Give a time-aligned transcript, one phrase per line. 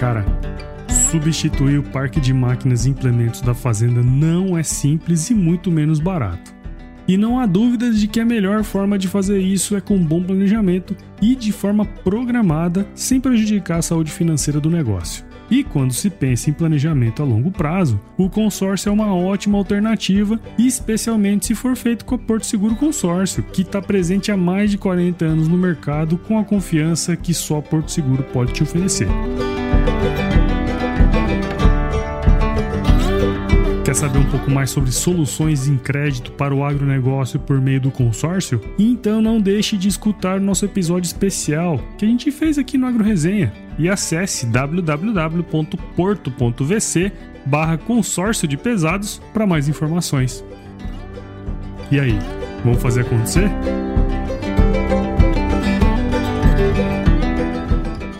[0.00, 0.24] Cara,
[1.10, 6.00] substituir o parque de máquinas e implementos da fazenda não é simples e muito menos
[6.00, 6.54] barato.
[7.06, 10.22] E não há dúvidas de que a melhor forma de fazer isso é com bom
[10.22, 15.22] planejamento e de forma programada, sem prejudicar a saúde financeira do negócio.
[15.50, 20.40] E quando se pensa em planejamento a longo prazo, o consórcio é uma ótima alternativa,
[20.58, 24.78] especialmente se for feito com a Porto Seguro Consórcio, que está presente há mais de
[24.78, 29.08] 40 anos no mercado com a confiança que só Porto Seguro pode te oferecer.
[33.90, 37.90] Quer saber um pouco mais sobre soluções em crédito para o agronegócio por meio do
[37.90, 38.60] consórcio?
[38.78, 43.02] Então não deixe de escutar nosso episódio especial que a gente fez aqui no Agro
[43.02, 47.12] Resenha e acesse www.porto.vc
[47.44, 50.44] barra consórcio de pesados para mais informações.
[51.90, 52.16] E aí,
[52.64, 53.50] vamos fazer acontecer?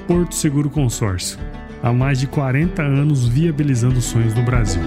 [0.09, 1.39] Porto Seguro Consórcio.
[1.81, 4.83] Há mais de 40 anos viabilizando sonhos no Brasil.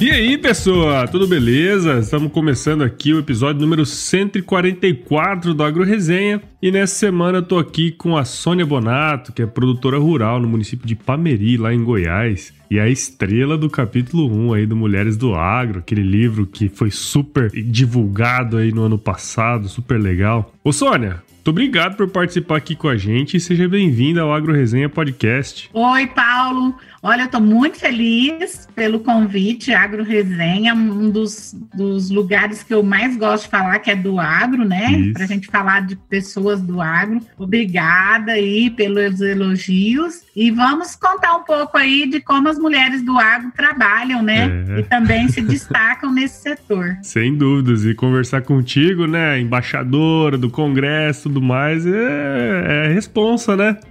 [0.00, 1.98] E aí, pessoa, tudo beleza?
[1.98, 6.40] Estamos começando aqui o episódio número 144 do Agro Resenha.
[6.62, 10.48] E nessa semana eu tô aqui com a Sônia Bonato, que é produtora rural no
[10.48, 12.50] município de Pameri, lá em Goiás.
[12.70, 16.90] E a estrela do capítulo 1 aí do Mulheres do Agro, aquele livro que foi
[16.90, 20.50] super divulgado aí no ano passado, super legal.
[20.64, 24.52] Ô Sônia, muito obrigado por participar aqui com a gente e seja bem-vinda ao Agro
[24.52, 25.70] Resenha Podcast.
[25.72, 26.74] Oi, Paulo.
[27.02, 32.82] Olha, eu estou muito feliz pelo convite, Agro Resenha, um dos, dos lugares que eu
[32.82, 35.10] mais gosto de falar, que é do agro, né?
[35.14, 37.22] Para a gente falar de pessoas do agro.
[37.38, 40.20] Obrigada aí pelos elogios.
[40.34, 44.64] E vamos contar um pouco aí de como as mulheres do agro trabalham, né?
[44.68, 44.80] É.
[44.80, 46.96] E também se destacam nesse setor.
[47.02, 47.84] Sem dúvidas.
[47.84, 49.40] E conversar contigo, né?
[49.40, 53.76] Embaixadora do Congresso tudo mais, é, é responsa, né?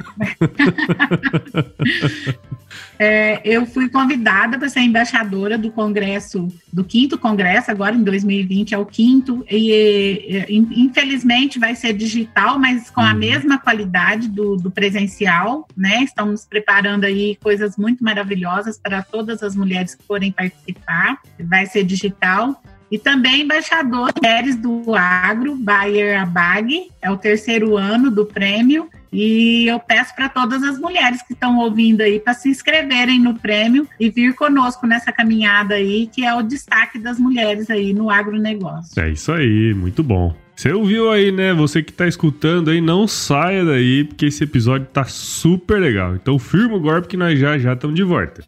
[3.01, 8.75] É, eu fui convidada para ser embaixadora do Congresso, do quinto Congresso, agora em 2020
[8.75, 13.17] é o quinto, e, e infelizmente vai ser digital, mas com a uhum.
[13.17, 16.03] mesma qualidade do, do, presencial, né?
[16.03, 21.85] Estamos preparando aí coisas muito maravilhosas para todas as mulheres que forem participar, vai ser
[21.85, 22.61] digital.
[22.91, 28.89] E também embaixador Mulheres do Agro, Bayer Abag, é o terceiro ano do prêmio.
[29.11, 33.33] E eu peço para todas as mulheres que estão ouvindo aí para se inscreverem no
[33.33, 38.09] prêmio e vir conosco nessa caminhada aí, que é o destaque das mulheres aí no
[38.09, 39.01] agronegócio.
[39.01, 40.35] É isso aí, muito bom.
[40.55, 41.53] Você ouviu aí, né?
[41.53, 46.15] Você que está escutando aí, não saia daí, porque esse episódio tá super legal.
[46.15, 48.43] Então firma o golpe que nós já já estamos de volta.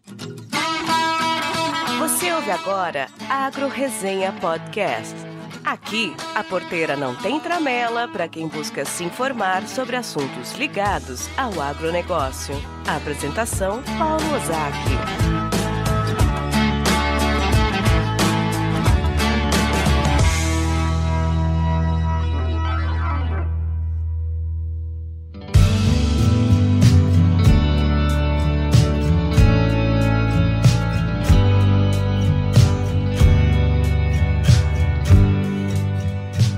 [1.99, 5.30] Você ouve agora Agro Resenha Podcast.
[5.65, 11.61] Aqui, a porteira não tem tramela para quem busca se informar sobre assuntos ligados ao
[11.61, 12.55] agronegócio.
[12.87, 15.40] Apresentação, Paulo Ozaki.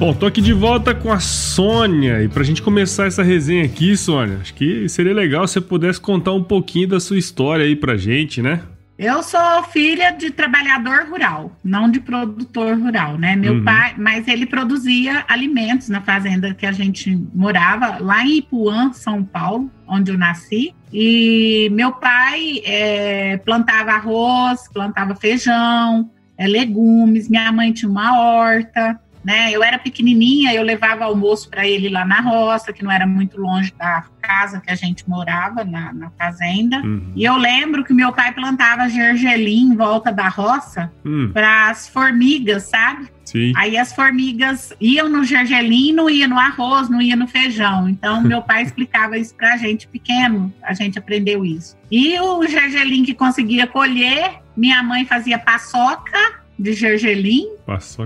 [0.03, 3.96] Bom, tô aqui de volta com a Sônia e pra gente começar essa resenha aqui,
[3.96, 7.74] Sônia, acho que seria legal se você pudesse contar um pouquinho da sua história aí
[7.74, 8.63] pra gente, né?
[9.00, 13.38] Eu sou filha de trabalhador rural, não de produtor rural, né?
[13.38, 13.63] Meu uhum.
[13.63, 19.24] pai, mas ele produzia alimentos na fazenda que a gente morava, lá em Ipuã, São
[19.24, 20.75] Paulo, onde eu nasci.
[20.92, 29.00] E meu pai é, plantava arroz, plantava feijão, é, legumes, minha mãe tinha uma horta
[29.23, 29.51] né?
[29.51, 33.39] Eu era pequenininha, eu levava almoço para ele lá na roça, que não era muito
[33.39, 36.77] longe da casa que a gente morava, na, na fazenda.
[36.77, 37.12] Uhum.
[37.15, 41.31] E eu lembro que meu pai plantava gergelim em volta da roça uhum.
[41.33, 43.07] para as formigas, sabe?
[43.25, 43.53] Sim.
[43.56, 47.88] Aí as formigas iam no gergelim, não ia no arroz, não ia no feijão.
[47.89, 51.77] Então meu pai explicava isso para a gente pequeno, a gente aprendeu isso.
[51.89, 57.47] E o gergelim que conseguia colher, minha mãe fazia paçoca de gergelim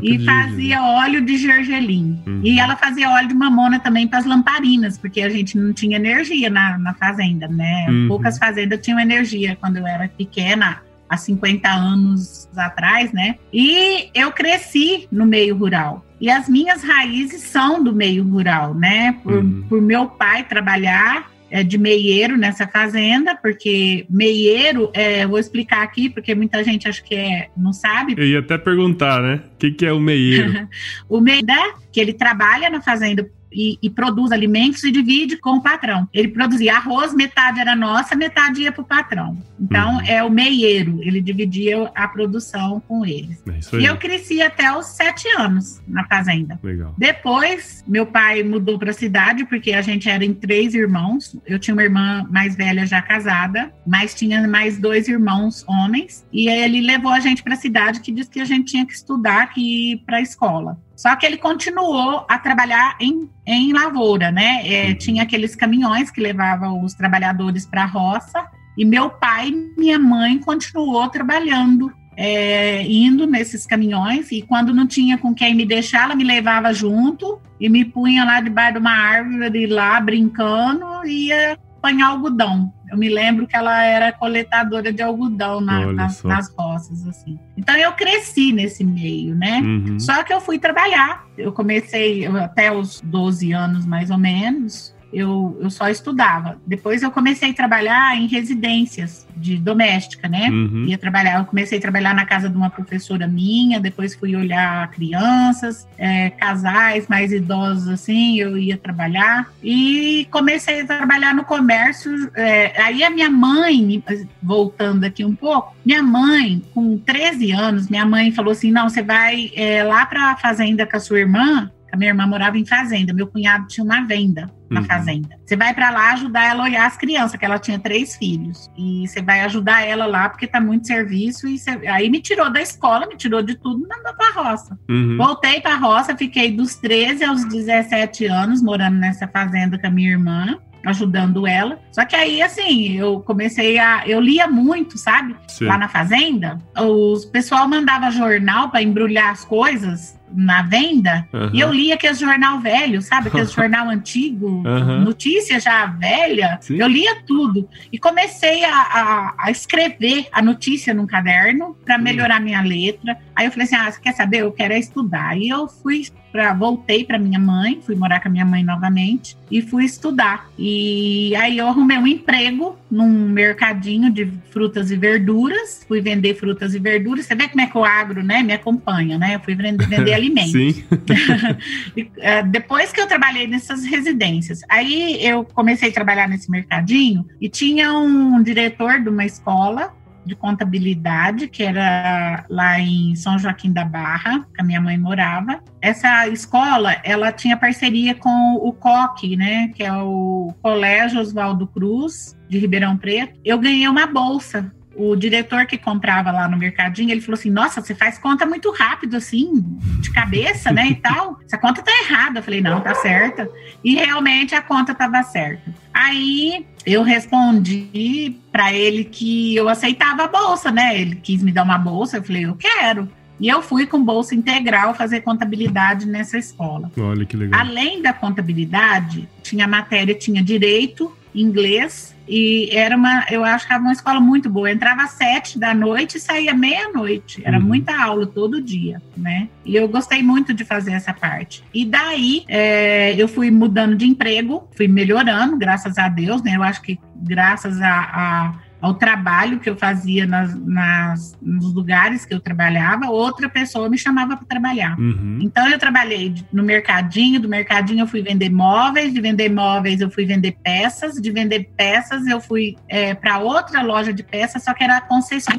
[0.01, 0.75] e fazia gergelim.
[0.77, 2.23] óleo de gergelim.
[2.25, 2.41] Uhum.
[2.44, 5.97] E ela fazia óleo de mamona também para as lamparinas, porque a gente não tinha
[5.97, 7.88] energia na, na fazenda, né?
[7.89, 8.07] Uhum.
[8.07, 13.35] Poucas fazendas tinham energia quando eu era pequena, há 50 anos atrás, né?
[13.51, 16.05] E eu cresci no meio rural.
[16.19, 19.13] E as minhas raízes são do meio rural, né?
[19.23, 19.65] Por, uhum.
[19.69, 26.09] por meu pai trabalhar é, de meieiro nessa fazenda, porque meieiro, é, vou explicar aqui,
[26.09, 28.15] porque muita gente acha que é, não sabe.
[28.17, 29.41] Eu ia até perguntar, né?
[29.53, 30.67] O que, que é o meieiro?
[31.07, 31.47] o meieiro,
[31.91, 36.07] que ele trabalha na fazenda e, e, produz alimentos e divide com o patrão.
[36.13, 39.36] Ele produzia arroz, metade era nossa, metade ia para o patrão.
[39.59, 40.06] Então, uhum.
[40.06, 43.42] é o meieiro, ele dividia a produção com eles.
[43.74, 46.59] É e eu cresci até os sete anos na fazenda.
[46.62, 46.94] Legal.
[46.98, 51.36] Depois, meu pai mudou para a cidade, porque a gente era em três irmãos.
[51.45, 56.24] Eu tinha uma irmã mais velha já casada, mas tinha mais dois irmãos homens.
[56.31, 58.94] E ele levou a gente para a cidade, que disse que a gente tinha que
[58.94, 60.77] estudar, que ir para a escola.
[60.97, 64.61] Só que ele continuou a trabalhar em, em lavoura, né?
[64.65, 64.95] É, uhum.
[64.95, 69.99] tinha aqueles caminhões que levavam os trabalhadores para a roça, e meu pai e minha
[69.99, 76.05] mãe continuou trabalhando, é, indo nesses caminhões, e quando não tinha com quem me deixar,
[76.05, 81.27] ela me levava junto e me punha lá debaixo de uma árvore, lá brincando, e
[81.27, 82.73] ia apanhar algodão.
[82.89, 87.38] Eu me lembro que ela era coletadora de algodão na, nas, nas, roças, assim.
[87.57, 89.60] Então eu cresci nesse meio, né?
[89.62, 90.00] Uhum.
[90.00, 91.25] Só que eu fui trabalhar.
[91.38, 96.59] Eu comecei até os 12 anos, mais ou menos eu, eu só estudava.
[96.65, 100.50] Depois eu comecei a trabalhar em residências de doméstica, né?
[100.50, 100.86] Uhum.
[100.88, 104.89] Ia trabalhar, eu comecei a trabalhar na casa de uma professora minha, depois fui olhar
[104.92, 112.31] crianças, é, casais mais idosos assim, eu ia trabalhar e comecei a trabalhar no comércio.
[112.36, 114.04] É, aí a minha mãe,
[114.42, 119.01] voltando aqui um pouco, minha mãe, com 13 anos, minha mãe falou assim: não, você
[119.01, 122.66] vai é, lá para a fazenda com a sua irmã a minha irmã morava em
[122.66, 124.86] fazenda, meu cunhado tinha uma venda na uhum.
[124.86, 125.30] fazenda.
[125.45, 128.69] Você vai para lá ajudar ela a olhar as crianças, que ela tinha três filhos.
[128.78, 131.48] E você vai ajudar ela lá porque tá muito serviço.
[131.48, 131.69] E você...
[131.88, 134.78] aí me tirou da escola, me tirou de tudo, mandou pra roça.
[134.89, 135.18] Uhum.
[135.18, 140.12] Voltei pra roça, fiquei dos 13 aos 17 anos morando nessa fazenda com a minha
[140.12, 141.80] irmã ajudando ela.
[141.92, 144.07] Só que aí, assim, eu comecei a.
[144.07, 145.36] Eu lia muito, sabe?
[145.48, 145.66] Sim.
[145.66, 146.57] Lá na fazenda.
[146.78, 151.50] O pessoal mandava jornal para embrulhar as coisas na venda, uhum.
[151.53, 153.27] e eu lia aquele jornal velho, sabe?
[153.27, 155.01] Aquele jornal antigo, uhum.
[155.01, 156.57] notícia já velha.
[156.62, 156.77] Sim.
[156.77, 157.68] Eu lia tudo.
[157.91, 163.18] E comecei a, a, a escrever a notícia num caderno para melhorar minha letra.
[163.35, 164.41] Aí eu falei assim: ah, você quer saber?
[164.41, 165.38] Eu quero é estudar.
[165.38, 169.38] E eu fui para voltei para minha mãe, fui morar com a minha mãe novamente
[169.50, 170.50] e fui estudar.
[170.57, 176.75] E aí eu arrumei um emprego num mercadinho de frutas e verduras, fui vender frutas
[176.75, 177.25] e verduras.
[177.25, 179.35] Você vê como é que o agro, né, me acompanha, né?
[179.35, 179.88] Eu fui vender,
[180.18, 180.52] vender alimentos.
[180.52, 180.84] Sim.
[182.19, 187.50] É, depois que eu trabalhei nessas residências, aí eu comecei a trabalhar nesse mercadinho e
[187.50, 189.96] tinha um diretor de uma escola
[190.28, 195.64] de contabilidade, que era lá em São Joaquim da Barra, que a minha mãe morava.
[195.81, 202.38] Essa escola, ela tinha parceria com o COC, né, que é o Colégio Oswaldo Cruz,
[202.50, 203.40] de Ribeirão Preto.
[203.44, 207.81] Eu ganhei uma bolsa o diretor que comprava lá no mercadinho, ele falou assim: Nossa,
[207.81, 209.63] você faz conta muito rápido, assim,
[209.99, 210.88] de cabeça, né?
[210.88, 211.39] E tal.
[211.45, 212.39] Essa conta tá errada.
[212.39, 213.49] Eu falei: Não, tá certa.
[213.83, 215.73] E realmente a conta tava certa.
[215.94, 220.99] Aí eu respondi para ele que eu aceitava a bolsa, né?
[220.99, 222.17] Ele quis me dar uma bolsa.
[222.17, 223.07] Eu falei: Eu quero.
[223.39, 226.91] E eu fui com bolsa integral fazer contabilidade nessa escola.
[226.97, 227.59] Olha que legal.
[227.59, 233.81] Além da contabilidade, tinha matéria, tinha direito, inglês e era uma, eu acho que era
[233.81, 234.69] uma escola muito boa.
[234.69, 237.42] Eu entrava às sete da noite e saía meia-noite.
[237.45, 237.63] Era uhum.
[237.63, 239.47] muita aula todo dia, né?
[239.63, 241.63] E eu gostei muito de fazer essa parte.
[241.73, 246.56] E daí é, eu fui mudando de emprego, fui melhorando, graças a Deus, né?
[246.56, 252.26] Eu acho que graças a, a ao trabalho que eu fazia nas, nas, nos lugares
[252.26, 254.98] que eu trabalhava, outra pessoa me chamava para trabalhar.
[255.00, 255.40] Uhum.
[255.42, 260.10] Então eu trabalhei no mercadinho, do mercadinho eu fui vender móveis, de vender móveis eu
[260.10, 264.74] fui vender peças, de vender peças eu fui é, para outra loja de peças, só
[264.74, 265.56] que era a concessão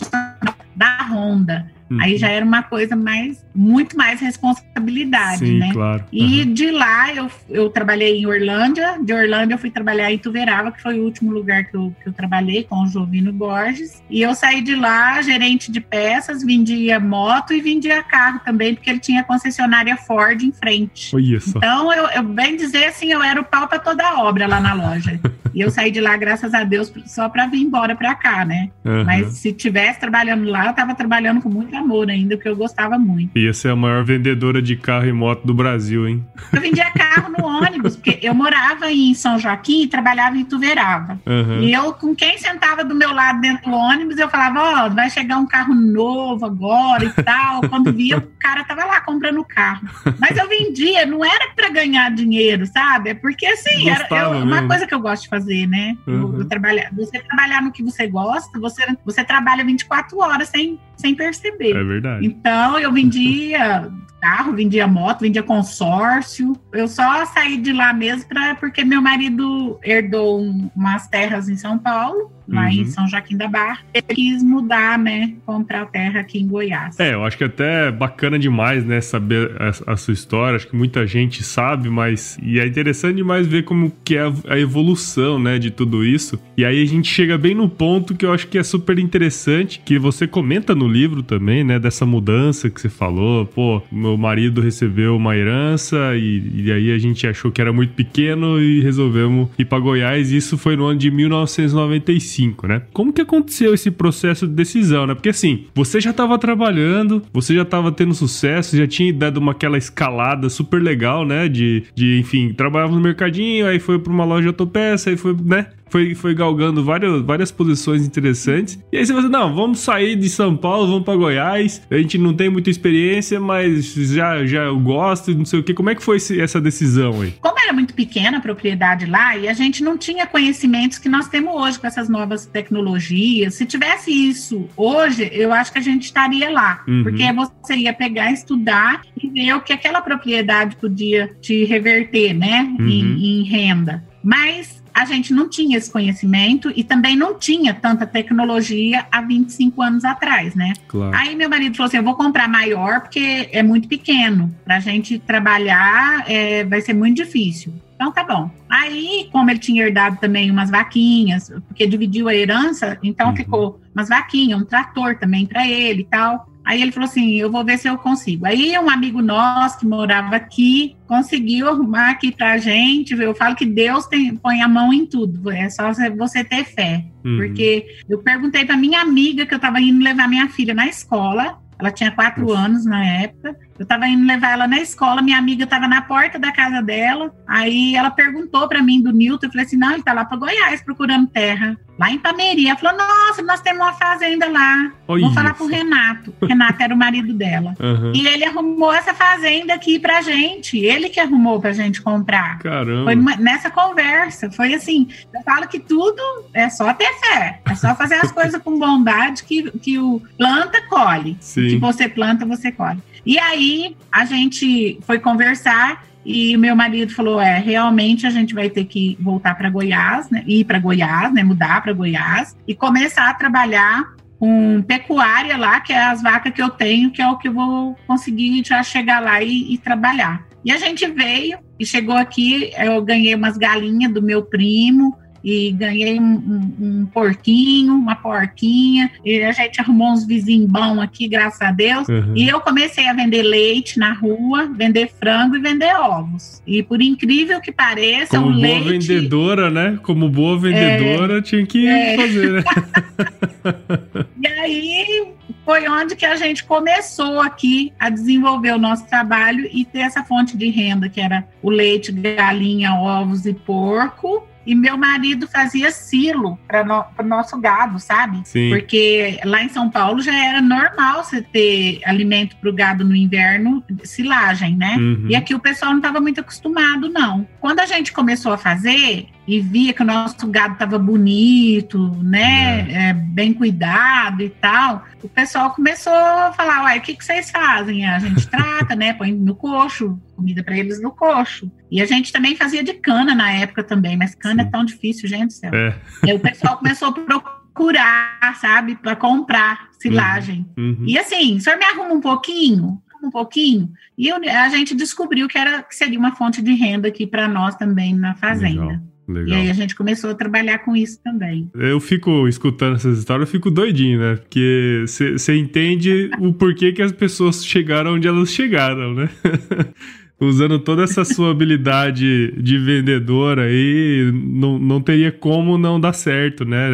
[0.77, 1.78] da Honda.
[1.91, 1.99] Uhum.
[2.01, 5.71] Aí já era uma coisa mais, muito mais responsabilidade, Sim, né?
[5.73, 6.05] Claro.
[6.13, 6.53] E uhum.
[6.53, 10.83] de lá eu, eu trabalhei em Orlândia, de Orlândia eu fui trabalhar em Tuverava, que
[10.83, 14.03] foi o último lugar que eu, que eu trabalhei com o Jovino Borges.
[14.11, 18.91] E eu saí de lá, gerente de peças, vendia moto e vendia carro também, porque
[18.91, 21.17] ele tinha concessionária Ford em frente.
[21.19, 21.57] Isso.
[21.57, 24.61] Então, eu, eu bem dizer assim, eu era o pau para toda a obra lá
[24.61, 25.19] na loja.
[25.55, 28.71] e eu saí de lá, graças a Deus, só para vir embora para cá, né?
[28.85, 29.05] Uhum.
[29.05, 32.99] Mas se tivesse trabalhando lá, eu estava trabalhando com muita amor ainda, porque eu gostava
[32.99, 33.39] muito.
[33.39, 36.25] Ia ser a maior vendedora de carro e moto do Brasil, hein?
[36.53, 41.21] Eu vendia carro no ônibus, porque eu morava em São Joaquim e trabalhava em Tuverava.
[41.27, 41.63] Uhum.
[41.63, 44.95] E eu, com quem sentava do meu lado dentro do ônibus, eu falava, ó, oh,
[44.95, 47.69] vai chegar um carro novo agora e tal.
[47.69, 49.89] Quando via, o cara tava lá comprando o carro.
[50.19, 53.11] Mas eu vendia, não era para ganhar dinheiro, sabe?
[53.11, 55.97] É porque, assim, era, eu, uma coisa que eu gosto de fazer, né?
[56.07, 56.35] Uhum.
[56.35, 56.49] Eu, eu
[56.97, 61.68] você trabalhar no que você gosta, você, você trabalha 24 horas sem, sem perceber.
[61.77, 62.27] É verdade.
[62.27, 63.89] Então, eu vendia
[64.21, 66.57] carro, vendia moto, vendia consórcio.
[66.73, 71.57] Eu só saí de lá mesmo pra, porque meu marido herdou um, umas terras em
[71.57, 72.69] São Paulo lá uhum.
[72.69, 73.81] em São Joaquim da Barra.
[73.93, 75.35] Ele quis mudar, né?
[75.45, 76.99] Comprar terra aqui em Goiás.
[76.99, 79.01] É, eu acho que até bacana demais, né?
[79.01, 80.57] Saber a, a, sua história.
[80.57, 82.39] Acho que muita gente sabe, mas.
[82.43, 85.59] E é interessante demais ver como que é a, a, evolução, né?
[85.59, 86.41] De tudo isso.
[86.57, 89.81] E aí a gente chega bem no ponto que eu acho que é super interessante,
[89.85, 91.79] que você comenta no livro também, né?
[91.79, 93.47] Dessa mudança que você falou.
[93.47, 97.93] Pô, meu marido recebeu uma herança e, e aí a gente achou que era muito
[97.95, 100.33] pequeno e resolvemos ir para Goiás.
[100.33, 102.83] Isso foi no ano de 1995 né?
[102.93, 105.15] Como que aconteceu esse processo de decisão, né?
[105.15, 109.53] Porque assim, você já estava trabalhando, você já estava tendo sucesso, já tinha dado uma
[109.53, 111.49] aquela escalada super legal, né?
[111.49, 115.67] De, de enfim, trabalhava no mercadinho, aí foi para uma loja autopeça, aí foi, né?
[115.89, 118.79] Foi, foi galgando várias, várias posições interessantes.
[118.93, 121.83] E aí você fala, não, vamos sair de São Paulo, vamos para Goiás.
[121.91, 125.75] A gente não tem muita experiência, mas já, já eu gosto, não sei o que.
[125.75, 127.35] Como é que foi esse, essa decisão aí?
[127.41, 131.29] Como era muito pequena a propriedade lá e a gente não tinha conhecimentos que nós
[131.29, 136.05] temos hoje com essas novas tecnologias, se tivesse isso hoje, eu acho que a gente
[136.05, 136.83] estaria lá.
[136.89, 137.03] Uhum.
[137.03, 142.75] Porque você ia pegar, estudar e ver o que aquela propriedade podia te reverter, né,
[142.79, 142.89] uhum.
[142.89, 144.05] em, em renda.
[144.23, 149.81] Mas a gente não tinha esse conhecimento e também não tinha tanta tecnologia há 25
[149.81, 150.73] anos atrás, né?
[150.89, 151.17] Claro.
[151.17, 154.53] Aí meu marido falou assim: eu vou comprar maior porque é muito pequeno.
[154.65, 157.73] Para a gente trabalhar é, vai ser muito difícil.
[157.95, 158.51] Então tá bom.
[158.69, 163.37] Aí, como ele tinha herdado também umas vaquinhas, porque dividiu a herança, então uhum.
[163.37, 166.49] ficou umas vaquinhas, um trator também para ele e tal.
[166.69, 168.45] Aí ele falou assim: eu vou ver se eu consigo.
[168.45, 173.15] Aí um amigo nosso que morava aqui conseguiu arrumar aqui pra gente.
[173.15, 177.07] Eu falo que Deus tem, põe a mão em tudo, é só você ter fé.
[177.25, 177.39] Uhum.
[177.39, 181.59] Porque eu perguntei pra minha amiga que eu tava indo levar minha filha na escola.
[181.79, 182.59] Ela tinha quatro Nossa.
[182.59, 183.57] anos na época.
[183.79, 187.33] Eu estava indo levar ela na escola, minha amiga estava na porta da casa dela.
[187.47, 190.37] Aí ela perguntou para mim do Nilton, eu falei assim: não, ele está lá para
[190.37, 192.67] Goiás procurando terra, lá em Pameri.
[192.67, 194.93] Ela falou: nossa, nós temos uma fazenda lá.
[195.07, 196.35] Oi, Vou falar para o Renato.
[196.43, 197.75] Renato era o marido dela.
[197.79, 198.13] Uhum.
[198.15, 200.77] E ele arrumou essa fazenda aqui pra gente.
[200.77, 202.59] Ele que arrumou pra gente comprar.
[202.59, 203.05] Caramba.
[203.05, 204.51] Foi nessa conversa.
[204.51, 206.21] Foi assim: eu falo que tudo
[206.53, 207.61] é só ter fé.
[207.65, 211.37] É só fazer as coisas com bondade que, que o planta colhe.
[211.39, 211.67] Sim.
[211.67, 213.01] O que você planta, você colhe.
[213.29, 218.71] E aí a gente foi conversar e meu marido falou: é, realmente a gente vai
[218.71, 220.43] ter que voltar para Goiás, né?
[220.47, 221.45] Ir para Goiás, né?
[221.45, 226.63] Mudar para Goiás e começar a trabalhar com pecuária lá, que é as vacas que
[226.63, 230.47] eu tenho, que é o que eu vou conseguir já chegar lá e, e trabalhar.
[230.65, 235.73] E a gente veio e chegou aqui, eu ganhei umas galinhas do meu primo, e
[235.73, 241.29] ganhei um, um, um, porquinho, uma porquinha, e a gente arrumou uns vizinhos bons aqui,
[241.29, 242.09] graças a Deus.
[242.09, 242.37] Uhum.
[242.37, 246.63] E eu comecei a vender leite na rua, vender frango e vender ovos.
[246.67, 249.07] E por incrível que pareça, Como o boa leite.
[249.07, 249.99] vendedora, né?
[250.03, 252.17] Como boa vendedora, é, tinha que é.
[252.17, 252.65] fazer, né?
[254.43, 255.29] e aí
[255.65, 260.25] foi onde que a gente começou aqui a desenvolver o nosso trabalho e ter essa
[260.25, 265.91] fonte de renda, que era o leite, galinha, ovos e porco e meu marido fazia
[265.91, 268.43] silo para no, o nosso gado, sabe?
[268.45, 268.69] Sim.
[268.69, 273.17] Porque lá em São Paulo já era normal você ter alimento para o gado no
[273.17, 274.97] inverno, silagem, né?
[274.99, 275.27] Uhum.
[275.31, 277.49] E aqui o pessoal não estava muito acostumado, não.
[277.59, 282.87] Quando a gente começou a fazer, e via que o nosso gado estava bonito, né,
[282.91, 283.09] é.
[283.09, 287.51] É, bem cuidado e tal, o pessoal começou a falar, uai, o que, que vocês
[287.51, 288.05] fazem?
[288.07, 291.73] A gente trata, né, põe no coxo, comida para eles no coxo.
[291.91, 294.69] E a gente também fazia de cana na época também, mas cana é Sim.
[294.69, 295.75] é tão difícil, gente do céu.
[295.75, 295.97] É.
[296.27, 300.67] E aí o pessoal começou a procurar, sabe, para comprar silagem.
[300.77, 300.97] Uhum.
[301.01, 301.05] Uhum.
[301.07, 303.03] E assim, o senhor me arruma um pouquinho?
[303.21, 307.09] um pouquinho e eu, a gente descobriu que era que seria uma fonte de renda
[307.09, 308.85] aqui para nós também na fazenda.
[308.85, 309.09] Legal.
[309.29, 309.59] Legal.
[309.59, 311.71] E aí a gente começou a trabalhar com isso também.
[311.75, 314.37] Eu fico escutando essas histórias, eu fico doidinho, né?
[314.37, 319.29] Porque você entende o porquê que as pessoas chegaram onde elas chegaram, né?
[320.41, 326.65] usando toda essa sua habilidade de vendedora aí, não, não teria como não dar certo,
[326.65, 326.87] né?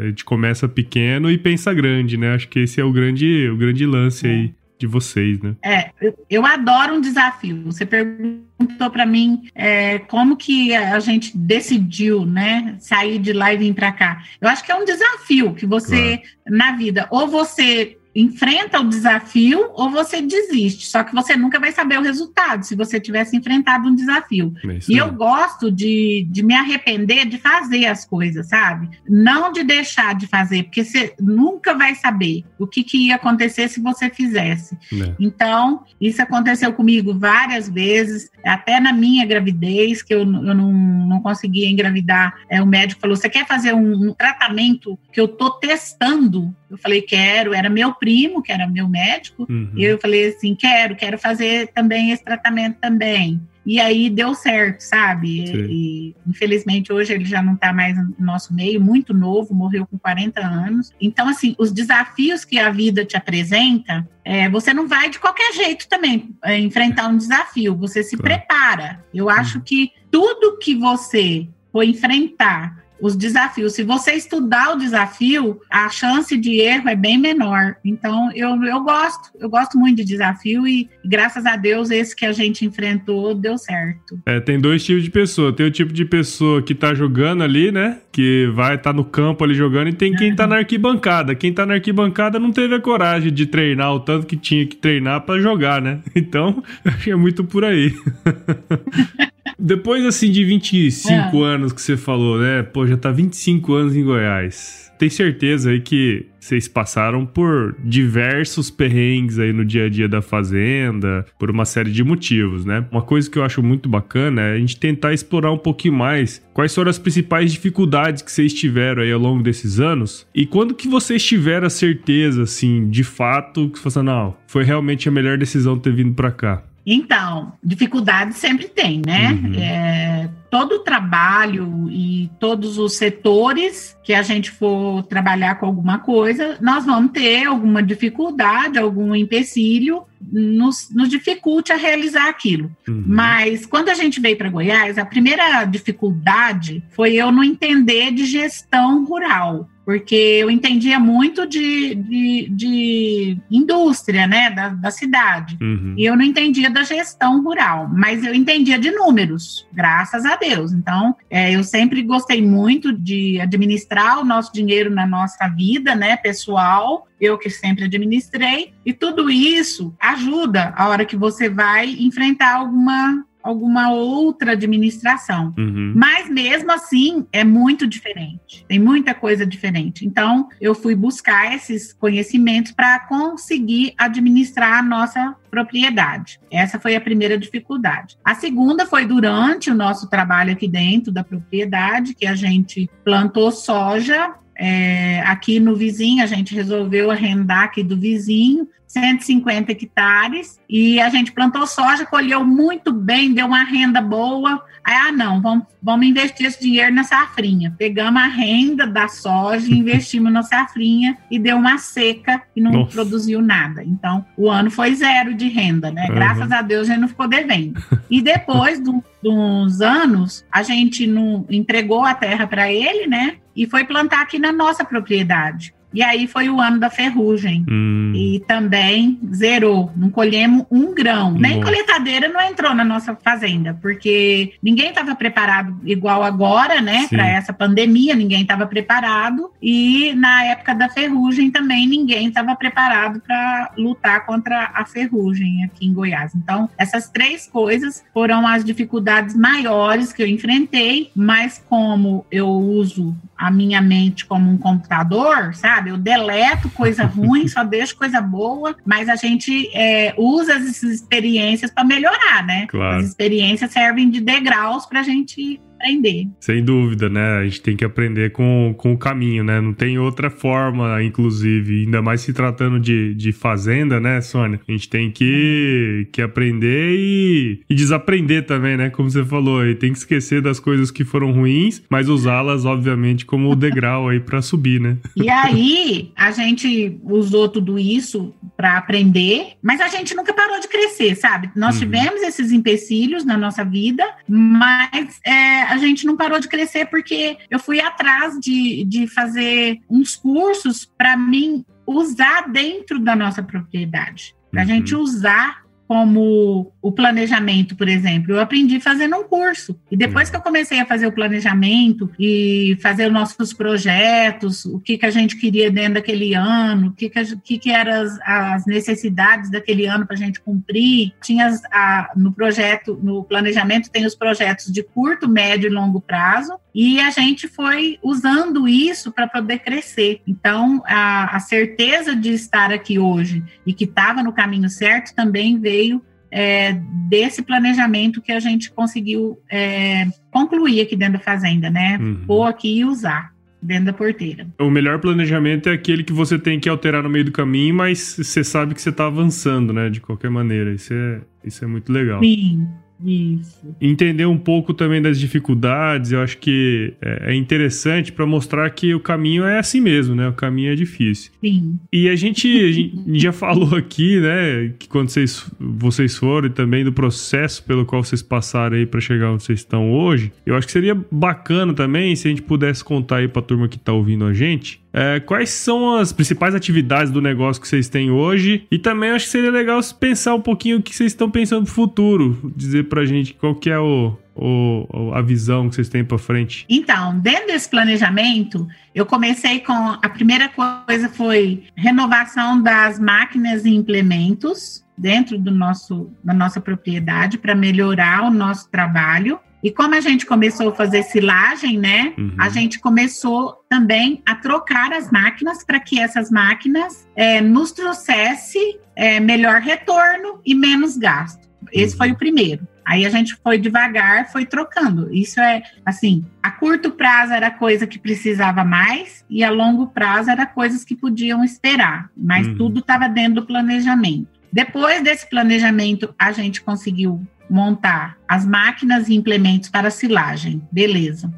[0.00, 2.34] A gente começa pequeno e pensa grande, né?
[2.34, 5.54] Acho que esse é o grande, o grande lance aí de vocês, né?
[5.62, 5.90] É,
[6.28, 7.62] eu adoro um desafio.
[7.64, 13.56] Você perguntou para mim é, como que a gente decidiu, né, sair de lá e
[13.56, 14.22] vir para cá.
[14.40, 16.32] Eu acho que é um desafio que você claro.
[16.46, 20.86] na vida ou você enfrenta o desafio ou você desiste.
[20.86, 24.54] Só que você nunca vai saber o resultado se você tivesse enfrentado um desafio.
[24.64, 28.88] É e eu gosto de, de me arrepender de fazer as coisas, sabe?
[29.08, 33.68] Não de deixar de fazer, porque você nunca vai saber o que, que ia acontecer
[33.68, 34.78] se você fizesse.
[34.92, 35.14] É.
[35.18, 41.20] Então, isso aconteceu comigo várias vezes, até na minha gravidez, que eu, eu não, não
[41.20, 42.34] conseguia engravidar.
[42.48, 46.54] É, o médico falou: você quer fazer um, um tratamento que eu tô testando?
[46.74, 49.70] Eu falei, quero, era meu primo, que era meu médico, uhum.
[49.76, 53.40] e eu falei assim, quero, quero fazer também esse tratamento também.
[53.66, 55.44] E aí deu certo, sabe?
[55.70, 59.98] E, infelizmente hoje ele já não está mais no nosso meio, muito novo, morreu com
[59.98, 60.92] 40 anos.
[61.00, 65.52] Então, assim, os desafios que a vida te apresenta, é, você não vai de qualquer
[65.54, 68.34] jeito também é, enfrentar um desafio, você se claro.
[68.34, 69.04] prepara.
[69.14, 69.64] Eu acho uhum.
[69.64, 73.74] que tudo que você for enfrentar os desafios.
[73.74, 77.76] Se você estudar o desafio, a chance de erro é bem menor.
[77.84, 82.24] Então, eu, eu gosto, eu gosto muito de desafio e, graças a Deus, esse que
[82.24, 84.18] a gente enfrentou deu certo.
[84.24, 85.52] É, tem dois tipos de pessoa.
[85.52, 87.98] Tem o tipo de pessoa que tá jogando ali, né?
[88.10, 91.34] Que vai estar tá no campo ali jogando, e tem quem tá na arquibancada.
[91.34, 94.76] Quem tá na arquibancada não teve a coragem de treinar o tanto que tinha que
[94.76, 96.00] treinar para jogar, né?
[96.16, 97.92] Então, acho que é muito por aí.
[99.58, 101.46] Depois, assim, de 25 é.
[101.46, 102.62] anos que você falou, né?
[102.62, 104.92] Pô, já tá 25 anos em Goiás.
[104.98, 110.22] Tem certeza aí que vocês passaram por diversos perrengues aí no dia a dia da
[110.22, 112.86] fazenda, por uma série de motivos, né?
[112.92, 116.42] Uma coisa que eu acho muito bacana é a gente tentar explorar um pouquinho mais
[116.52, 120.74] quais foram as principais dificuldades que vocês tiveram aí ao longo desses anos e quando
[120.74, 125.38] que vocês tiveram a certeza, assim, de fato, que você não, foi realmente a melhor
[125.38, 126.62] decisão ter vindo para cá.
[126.86, 129.32] Então, dificuldade sempre tem, né?
[129.32, 129.54] Uhum.
[129.58, 135.98] É, todo o trabalho e todos os setores que a gente for trabalhar com alguma
[135.98, 142.70] coisa, nós vamos ter alguma dificuldade, algum empecilho, nos, nos dificulte a realizar aquilo.
[142.86, 143.02] Uhum.
[143.06, 148.24] Mas quando a gente veio para Goiás, a primeira dificuldade foi eu não entender de
[148.26, 155.94] gestão rural porque eu entendia muito de, de, de indústria, né, da, da cidade, uhum.
[155.96, 160.72] e eu não entendia da gestão rural, mas eu entendia de números, graças a Deus.
[160.72, 166.16] Então, é, eu sempre gostei muito de administrar o nosso dinheiro na nossa vida, né,
[166.16, 172.56] pessoal, eu que sempre administrei, e tudo isso ajuda a hora que você vai enfrentar
[172.56, 175.52] alguma alguma outra administração.
[175.58, 175.92] Uhum.
[175.94, 178.64] Mas mesmo assim é muito diferente.
[178.66, 180.06] Tem muita coisa diferente.
[180.06, 186.40] Então eu fui buscar esses conhecimentos para conseguir administrar a nossa propriedade.
[186.50, 188.16] Essa foi a primeira dificuldade.
[188.24, 193.52] A segunda foi durante o nosso trabalho aqui dentro da propriedade, que a gente plantou
[193.52, 201.00] soja é, aqui no vizinho, a gente resolveu arrendar aqui do vizinho 150 hectares e
[201.00, 204.64] a gente plantou soja, colheu muito bem, deu uma renda boa.
[204.84, 207.74] Aí, ah, não, vamos, vamos investir esse dinheiro na safrinha.
[207.76, 212.92] Pegamos a renda da soja, investimos na safrinha e deu uma seca e não Nossa.
[212.92, 213.82] produziu nada.
[213.82, 216.06] Então, o ano foi zero de renda, né?
[216.08, 216.14] Uhum.
[216.14, 217.82] Graças a Deus a gente não ficou devendo.
[218.08, 218.90] E depois de
[219.28, 223.36] uns anos, a gente não entregou a terra para ele, né?
[223.56, 225.74] E foi plantar aqui na nossa propriedade.
[225.94, 227.64] E aí foi o ano da ferrugem.
[227.70, 228.12] Hum.
[228.14, 229.92] E também zerou.
[229.96, 231.30] Não colhemos um grão.
[231.30, 231.42] Nossa.
[231.42, 237.06] Nem coletadeira não entrou na nossa fazenda, porque ninguém estava preparado igual agora, né?
[237.08, 239.50] Para essa pandemia, ninguém estava preparado.
[239.62, 245.86] E na época da ferrugem também ninguém estava preparado para lutar contra a ferrugem aqui
[245.86, 246.34] em Goiás.
[246.34, 253.14] Então, essas três coisas foram as dificuldades maiores que eu enfrentei, mas como eu uso
[253.36, 255.90] a minha mente como um computador, sabe?
[255.90, 261.70] Eu deleto coisa ruim, só deixo coisa boa, mas a gente é, usa essas experiências
[261.70, 262.66] para melhorar, né?
[262.66, 262.98] Claro.
[262.98, 266.28] As experiências servem de degraus para a gente aprender.
[266.40, 267.38] Sem dúvida, né?
[267.38, 269.60] A gente tem que aprender com, com o caminho, né?
[269.60, 274.60] Não tem outra forma, inclusive, ainda mais se tratando de, de fazenda, né, Sônia?
[274.66, 278.88] A gente tem que, que aprender e, e desaprender também, né?
[278.90, 283.26] Como você falou, e tem que esquecer das coisas que foram ruins, mas usá-las, obviamente,
[283.26, 284.96] como degrau aí para subir, né?
[285.14, 290.68] E aí, a gente usou tudo isso para aprender, mas a gente nunca parou de
[290.68, 291.50] crescer, sabe?
[291.54, 291.80] Nós uhum.
[291.80, 297.38] tivemos esses empecilhos na nossa vida, mas é, a gente não parou de crescer porque
[297.50, 304.34] eu fui atrás de, de fazer uns cursos para mim usar dentro da nossa propriedade.
[304.50, 304.70] Para a uhum.
[304.70, 308.34] gente usar como o planejamento, por exemplo.
[308.34, 309.78] Eu aprendi fazendo um curso.
[309.90, 314.80] E depois que eu comecei a fazer o planejamento e fazer os nossos projetos, o
[314.80, 318.18] que, que a gente queria dentro daquele ano, o que, que, que, que eram as,
[318.22, 321.12] as, necessidades daquele ano para a gente cumprir.
[321.22, 326.00] Tinha as, a, no projeto, no planejamento, tem os projetos de curto, médio e longo
[326.00, 326.54] prazo.
[326.74, 330.20] E a gente foi usando isso para poder crescer.
[330.26, 335.58] Então, a, a certeza de estar aqui hoje e que estava no caminho certo também
[335.58, 336.72] veio é,
[337.08, 341.96] desse planejamento que a gente conseguiu é, concluir aqui dentro da fazenda, né?
[342.00, 342.24] Uhum.
[342.26, 343.32] Pôr aqui e usar
[343.62, 344.46] dentro da porteira.
[344.58, 348.16] O melhor planejamento é aquele que você tem que alterar no meio do caminho, mas
[348.18, 349.88] você sabe que você está avançando, né?
[349.88, 350.74] De qualquer maneira.
[350.74, 352.20] Isso é, isso é muito legal.
[352.20, 352.66] Sim.
[353.02, 353.74] Isso.
[353.80, 358.94] Entender um pouco também das dificuldades, eu acho que é, é interessante para mostrar que
[358.94, 360.28] o caminho é assim mesmo, né?
[360.28, 361.32] O caminho é difícil.
[361.40, 361.78] Sim.
[361.92, 366.50] E a gente, a gente já falou aqui, né, que quando vocês, vocês foram e
[366.50, 370.54] também do processo pelo qual vocês passaram aí para chegar onde vocês estão hoje, eu
[370.54, 373.76] acho que seria bacana também se a gente pudesse contar aí para a turma que
[373.76, 378.12] está ouvindo a gente é, quais são as principais atividades do negócio que vocês têm
[378.12, 378.64] hoje?
[378.70, 381.74] E também acho que seria legal pensar um pouquinho o que vocês estão pensando pro
[381.74, 382.52] futuro.
[382.54, 386.64] Dizer pra gente qual que é o, o, a visão que vocês têm para frente?
[386.68, 393.70] Então, dentro desse planejamento, eu comecei com a primeira coisa foi renovação das máquinas e
[393.70, 399.40] implementos dentro do nosso da nossa propriedade para melhorar o nosso trabalho.
[399.64, 402.12] E como a gente começou a fazer silagem, né?
[402.18, 402.34] Uhum.
[402.38, 408.78] A gente começou também a trocar as máquinas para que essas máquinas é, nos trouxesse
[408.94, 411.48] é, melhor retorno e menos gasto.
[411.72, 411.98] Esse uhum.
[411.98, 412.68] foi o primeiro.
[412.84, 415.08] Aí a gente foi devagar, foi trocando.
[415.10, 420.30] Isso é assim, a curto prazo era coisa que precisava mais e a longo prazo
[420.30, 422.56] era coisas que podiam esperar, mas uhum.
[422.56, 424.28] tudo estava dentro do planejamento.
[424.52, 431.32] Depois desse planejamento, a gente conseguiu montar as máquinas e implementos para silagem, beleza.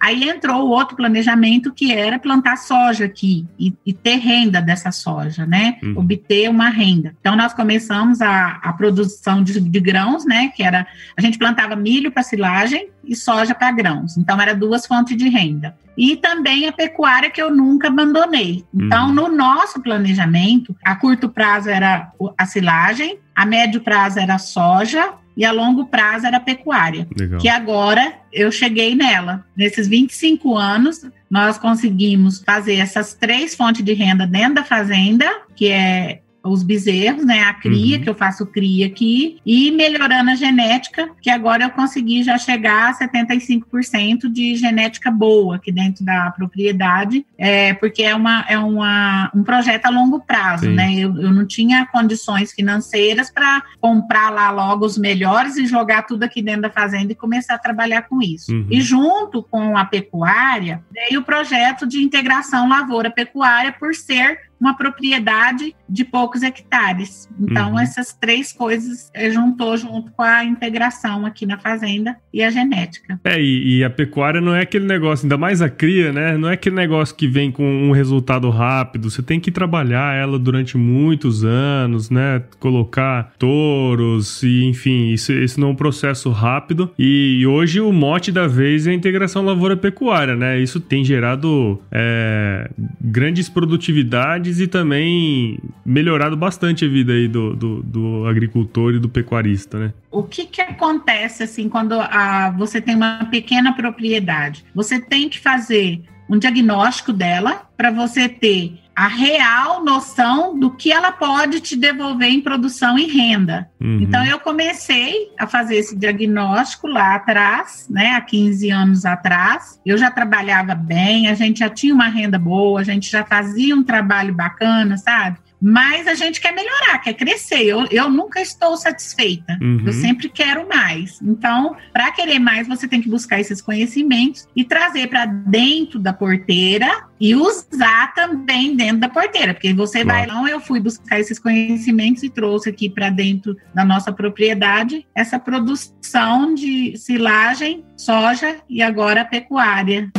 [0.00, 4.90] Aí entrou o outro planejamento que era plantar soja aqui e, e ter renda dessa
[4.90, 5.78] soja, né?
[5.82, 5.98] Uhum.
[5.98, 7.14] Obter uma renda.
[7.20, 10.48] Então nós começamos a, a produção de, de, grãos, né?
[10.56, 14.16] Que era a gente plantava milho para silagem e soja para grãos.
[14.16, 15.76] Então era duas fontes de renda.
[15.98, 18.64] E também a pecuária que eu nunca abandonei.
[18.72, 19.14] Então uhum.
[19.14, 25.20] no nosso planejamento, a curto prazo era a silagem, a médio prazo era a soja
[25.40, 27.08] e a longo prazo era a pecuária.
[27.18, 27.40] Legal.
[27.40, 29.42] Que agora eu cheguei nela.
[29.56, 31.00] Nesses 25 anos,
[31.30, 35.24] nós conseguimos fazer essas três fontes de renda dentro da fazenda,
[35.56, 37.42] que é os bezerros, né?
[37.42, 38.02] A cria, uhum.
[38.02, 42.90] que eu faço cria aqui, e melhorando a genética, que agora eu consegui já chegar
[42.90, 49.30] a 75% de genética boa aqui dentro da propriedade, é, porque é, uma, é uma,
[49.34, 50.74] um projeto a longo prazo, Sim.
[50.74, 50.94] né?
[50.94, 56.22] Eu, eu não tinha condições financeiras para comprar lá logo os melhores e jogar tudo
[56.22, 58.52] aqui dentro da fazenda e começar a trabalhar com isso.
[58.52, 58.66] Uhum.
[58.70, 65.74] E junto com a pecuária, veio o projeto de integração lavoura-pecuária por ser uma propriedade
[65.88, 67.28] de poucos hectares.
[67.40, 67.80] Então, uhum.
[67.80, 73.18] essas três coisas eh, juntou junto com a integração aqui na fazenda e a genética.
[73.24, 76.36] É, e, e, a pecuária não é aquele negócio, ainda mais a cria, né?
[76.36, 79.10] Não é aquele negócio que vem com um resultado rápido.
[79.10, 82.42] Você tem que trabalhar ela durante muitos anos, né?
[82.58, 86.92] Colocar touros e, enfim, isso, isso não é um processo rápido.
[86.98, 90.60] E, e hoje o mote da vez é a integração lavoura-pecuária, né?
[90.60, 92.70] Isso tem gerado é,
[93.00, 99.08] grandes produtividades e também melhorado bastante a vida aí do, do, do agricultor e do
[99.08, 99.92] pecuarista, né?
[100.10, 104.64] O que, que acontece assim quando a, você tem uma pequena propriedade?
[104.74, 110.92] Você tem que fazer um diagnóstico dela para você ter a real noção do que
[110.92, 113.70] ela pode te devolver em produção e renda.
[113.80, 114.00] Uhum.
[114.02, 119.80] Então eu comecei a fazer esse diagnóstico lá atrás, né, há 15 anos atrás.
[119.84, 123.74] Eu já trabalhava bem, a gente já tinha uma renda boa, a gente já fazia
[123.74, 125.38] um trabalho bacana, sabe?
[125.60, 127.62] Mas a gente quer melhorar, quer crescer.
[127.62, 129.82] Eu, eu nunca estou satisfeita, uhum.
[129.86, 131.20] eu sempre quero mais.
[131.20, 136.12] Então, para querer mais, você tem que buscar esses conhecimentos e trazer para dentro da
[136.12, 140.26] porteira e usar também dentro da porteira, porque você claro.
[140.28, 145.06] vai lá, eu fui buscar esses conhecimentos e trouxe aqui para dentro da nossa propriedade
[145.14, 150.10] essa produção de silagem, soja e agora pecuária.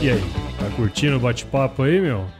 [0.00, 0.22] E aí,
[0.58, 2.39] tá curtindo o bate-papo aí, meu?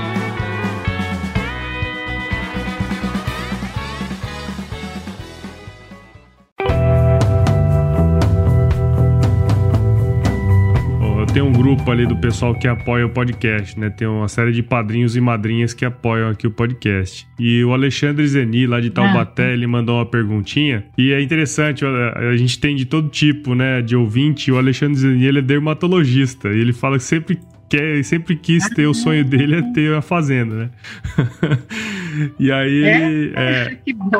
[11.81, 13.89] Grupo ali do pessoal que apoia o podcast, né?
[13.89, 17.27] Tem uma série de padrinhos e madrinhas que apoiam aqui o podcast.
[17.39, 19.53] E o Alexandre Zeni, lá de Taubaté, ah.
[19.53, 20.85] ele mandou uma perguntinha.
[20.97, 24.51] E é interessante, a gente tem de todo tipo, né, de ouvinte.
[24.51, 26.49] O Alexandre Zeni, ele é dermatologista.
[26.49, 27.39] E ele fala que sempre
[27.71, 30.69] quer, sempre quis ter, o sonho dele é ter a fazenda, né?
[32.37, 33.05] e aí é?
[33.05, 33.33] ele.
[33.33, 33.77] É,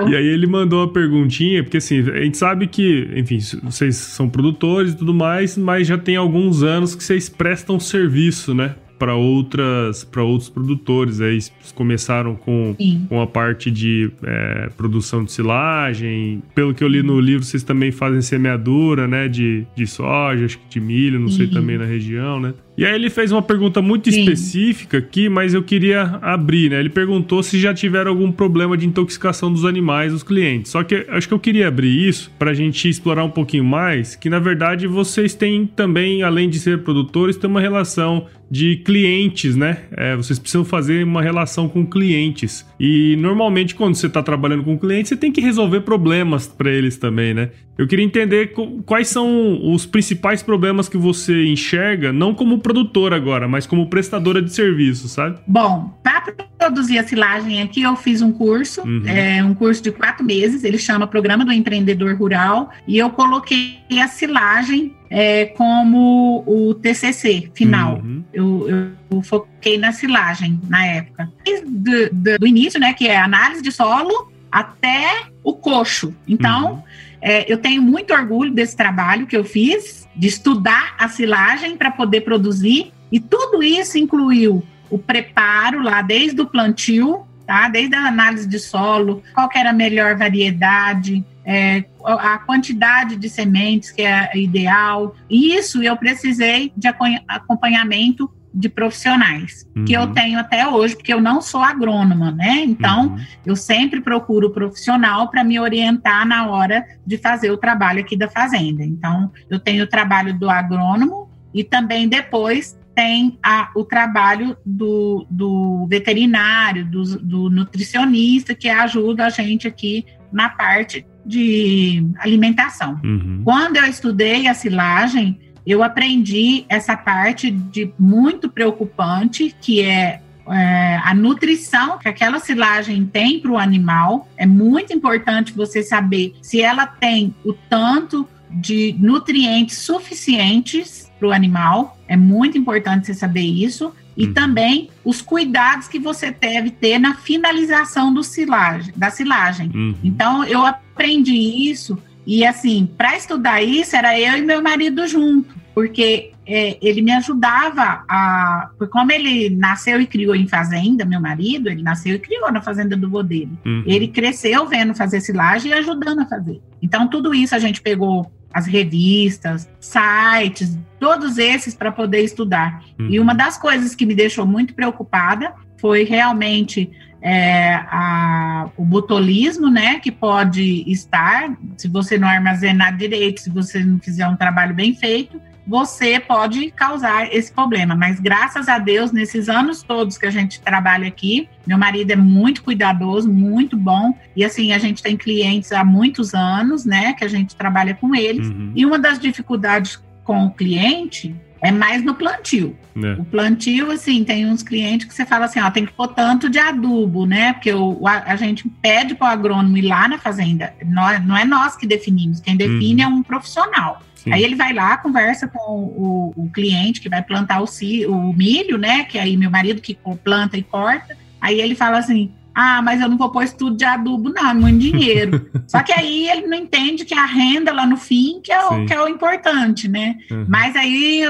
[0.09, 4.29] e aí ele mandou uma perguntinha, porque assim, a gente sabe que, enfim, vocês são
[4.29, 8.75] produtores e tudo mais, mas já tem alguns anos que vocês prestam serviço, né?
[8.97, 11.39] para outras para outros produtores aí
[11.73, 12.75] começaram com,
[13.09, 17.63] com a parte de é, produção de silagem pelo que eu li no livro vocês
[17.63, 21.37] também fazem semeadura né de, de soja acho que de milho não Sim.
[21.37, 24.21] sei também na região né e aí ele fez uma pergunta muito Sim.
[24.21, 26.79] específica aqui, mas eu queria abrir, né?
[26.79, 30.71] Ele perguntou se já tiveram algum problema de intoxicação dos animais, dos clientes.
[30.71, 34.15] Só que acho que eu queria abrir isso para a gente explorar um pouquinho mais,
[34.15, 39.55] que na verdade vocês têm também, além de ser produtores, tem uma relação de clientes,
[39.55, 39.77] né?
[39.95, 42.65] É, vocês precisam fazer uma relação com clientes.
[42.77, 46.97] E normalmente, quando você está trabalhando com clientes, você tem que resolver problemas para eles
[46.97, 47.51] também, né?
[47.81, 48.53] Eu queria entender
[48.85, 54.39] quais são os principais problemas que você enxerga, não como produtora agora, mas como prestadora
[54.39, 55.39] de serviço, sabe?
[55.47, 59.01] Bom, para produzir a silagem aqui, eu fiz um curso, uhum.
[59.07, 63.79] é, um curso de quatro meses, ele chama Programa do Empreendedor Rural, e eu coloquei
[63.99, 67.95] a silagem é, como o TCC final.
[67.95, 68.23] Uhum.
[68.31, 71.31] Eu, eu, foquei na silagem na época.
[71.43, 76.13] Desde do, do início, né, que é análise de solo até o coxo.
[76.27, 81.07] Então, uhum é, eu tenho muito orgulho desse trabalho que eu fiz, de estudar a
[81.07, 87.69] silagem para poder produzir, e tudo isso incluiu o preparo lá desde o plantio, tá?
[87.69, 93.91] desde a análise de solo, qual era a melhor variedade, é, a quantidade de sementes
[93.91, 95.15] que é ideal.
[95.29, 96.87] Isso eu precisei de
[97.27, 99.85] acompanhamento de profissionais uhum.
[99.85, 100.13] que eu uhum.
[100.13, 102.63] tenho até hoje, porque eu não sou agrônoma, né?
[102.63, 103.17] Então, uhum.
[103.45, 108.17] eu sempre procuro o profissional para me orientar na hora de fazer o trabalho aqui
[108.17, 108.83] da fazenda.
[108.83, 115.25] Então, eu tenho o trabalho do agrônomo e também depois tem a, o trabalho do,
[115.29, 122.99] do veterinário, do, do nutricionista, que ajuda a gente aqui na parte de alimentação.
[123.03, 123.41] Uhum.
[123.43, 130.99] Quando eu estudei a silagem, eu aprendi essa parte de muito preocupante, que é, é
[131.03, 134.27] a nutrição que aquela silagem tem para o animal.
[134.35, 141.31] É muito importante você saber se ela tem o tanto de nutrientes suficientes para o
[141.31, 141.97] animal.
[142.07, 143.93] É muito importante você saber isso.
[144.17, 144.33] E uhum.
[144.33, 149.71] também os cuidados que você deve ter na finalização do silagem, da silagem.
[149.73, 149.95] Uhum.
[150.03, 155.53] Então, eu aprendi isso e assim, para estudar isso, era eu e meu marido junto,
[155.73, 158.69] porque é, ele me ajudava a.
[158.77, 162.61] Porque como ele nasceu e criou em fazenda, meu marido, ele nasceu e criou na
[162.61, 163.51] fazenda do vô dele.
[163.65, 163.83] Uhum.
[163.85, 166.61] Ele cresceu vendo fazer silagem e ajudando a fazer.
[166.81, 172.83] Então, tudo isso a gente pegou as revistas, sites, todos esses para poder estudar.
[172.99, 173.07] Uhum.
[173.09, 179.69] E uma das coisas que me deixou muito preocupada foi realmente é, a, o botulismo,
[179.69, 184.73] né, que pode estar, se você não armazenar direito, se você não fizer um trabalho
[184.73, 187.95] bem feito, você pode causar esse problema.
[187.95, 192.15] Mas graças a Deus, nesses anos todos que a gente trabalha aqui, meu marido é
[192.15, 194.17] muito cuidadoso, muito bom.
[194.35, 198.15] E assim, a gente tem clientes há muitos anos, né, que a gente trabalha com
[198.15, 198.49] eles.
[198.49, 198.71] Uhum.
[198.75, 202.75] E uma das dificuldades com o cliente É mais no plantio.
[202.95, 203.13] É.
[203.13, 206.49] O plantio, assim, tem uns clientes que você fala assim, ó, tem que pôr tanto
[206.49, 207.53] de adubo, né?
[207.53, 210.73] Porque o, a, a gente pede para o agrônomo ir lá na fazenda.
[210.83, 213.11] Não, não é nós que definimos, quem define uhum.
[213.11, 214.01] é um profissional.
[214.15, 214.33] Sim.
[214.33, 217.65] Aí ele vai lá, conversa com o, o, cliente que vai plantar o,
[218.07, 219.03] o milho, né?
[219.03, 221.17] Que aí meu marido que planta e corta.
[221.39, 224.53] Aí ele fala assim: ah, mas eu não vou pôr estudo de adubo, não, é
[224.53, 225.49] muito dinheiro.
[225.67, 228.85] Só que aí ele não entende que a renda lá no fim que é o,
[228.85, 230.17] que é o importante, né?
[230.29, 230.45] Uhum.
[230.47, 231.23] Mas aí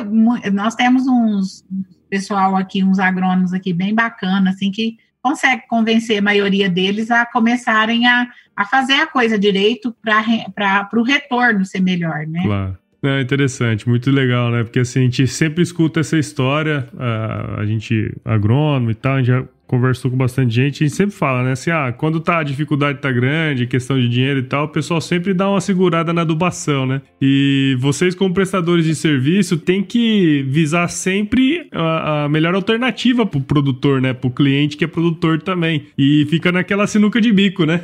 [0.51, 1.65] nós temos uns
[2.09, 7.25] pessoal aqui, uns agrônomos aqui bem bacana, assim, que consegue convencer a maioria deles a
[7.25, 12.41] começarem a, a fazer a coisa direito para o retorno ser melhor, né?
[12.43, 12.77] Claro.
[13.03, 14.63] É interessante, muito legal, né?
[14.63, 19.17] Porque assim, a gente sempre escuta essa história, a, a gente, agrônomo e tal, a
[19.17, 21.53] gente já conversou com bastante gente, gente sempre fala, né?
[21.53, 24.99] Assim, ah, quando tá, a dificuldade tá grande, questão de dinheiro e tal, o pessoal
[24.99, 27.01] sempre dá uma segurada na adubação, né?
[27.21, 33.39] E vocês, como prestadores de serviço, tem que visar sempre a, a melhor alternativa pro
[33.39, 34.11] produtor, né?
[34.11, 35.87] Pro cliente que é produtor também.
[35.97, 37.81] E fica naquela sinuca de bico, né?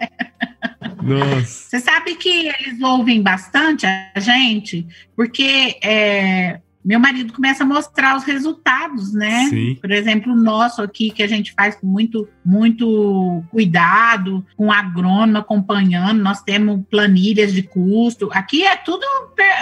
[1.02, 1.70] Nossa.
[1.70, 4.86] Você sabe que eles ouvem bastante a gente,
[5.16, 9.46] porque é, meu marido começa a mostrar os resultados, né?
[9.48, 9.74] Sim.
[9.80, 15.38] Por exemplo, o nosso aqui, que a gente faz com muito, muito cuidado, com agrônomo
[15.38, 18.30] acompanhando, nós temos planilhas de custo.
[18.32, 19.04] Aqui é tudo,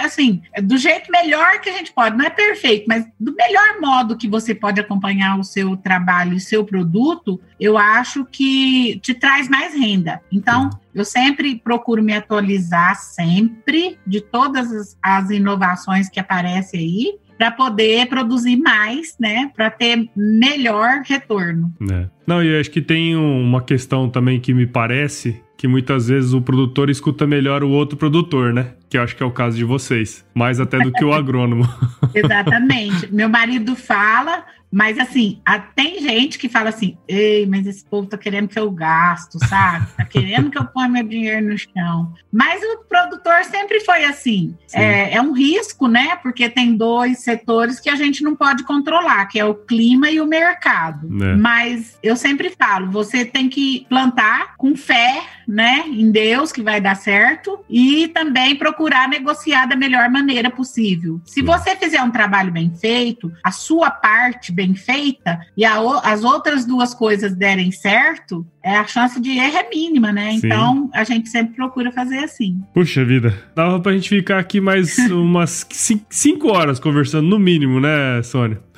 [0.03, 2.17] assim, do jeito melhor que a gente pode.
[2.17, 6.39] Não é perfeito, mas do melhor modo que você pode acompanhar o seu trabalho e
[6.39, 10.21] seu produto, eu acho que te traz mais renda.
[10.31, 17.51] Então, eu sempre procuro me atualizar sempre de todas as, inovações que aparecem aí para
[17.51, 21.71] poder produzir mais, né, para ter melhor retorno.
[21.89, 22.07] É.
[22.27, 26.41] Não, e acho que tem uma questão também que me parece que muitas vezes o
[26.41, 28.73] produtor escuta melhor o outro produtor, né?
[28.89, 31.63] Que eu acho que é o caso de vocês, mais até do que o agrônomo.
[32.13, 33.13] Exatamente.
[33.13, 35.41] Meu marido fala, mas assim,
[35.75, 39.87] tem gente que fala assim: ei, mas esse povo tá querendo que eu gasto, sabe?
[39.97, 42.13] Tá querendo que eu ponha meu dinheiro no chão.
[42.31, 44.55] Mas o produtor sempre foi assim.
[44.73, 46.15] É, é, um risco, né?
[46.17, 50.21] Porque tem dois setores que a gente não pode controlar, que é o clima e
[50.21, 51.07] o mercado.
[51.23, 51.35] É.
[51.35, 55.83] Mas eu sempre falo: você tem que plantar com fé, né?
[55.87, 61.19] Em Deus que vai dar certo, e também procurar negociar da melhor maneira possível.
[61.25, 66.23] Se você fizer um trabalho bem feito, a sua parte bem feita e a, as
[66.23, 70.31] outras duas coisas derem certo, é a chance de erro é mínima, né?
[70.31, 70.47] Sim.
[70.47, 72.61] Então a gente sempre procura fazer assim.
[72.73, 75.65] Puxa vida, dava pra gente ficar aqui mais umas
[76.09, 78.61] cinco horas conversando, no mínimo, né, Sônia?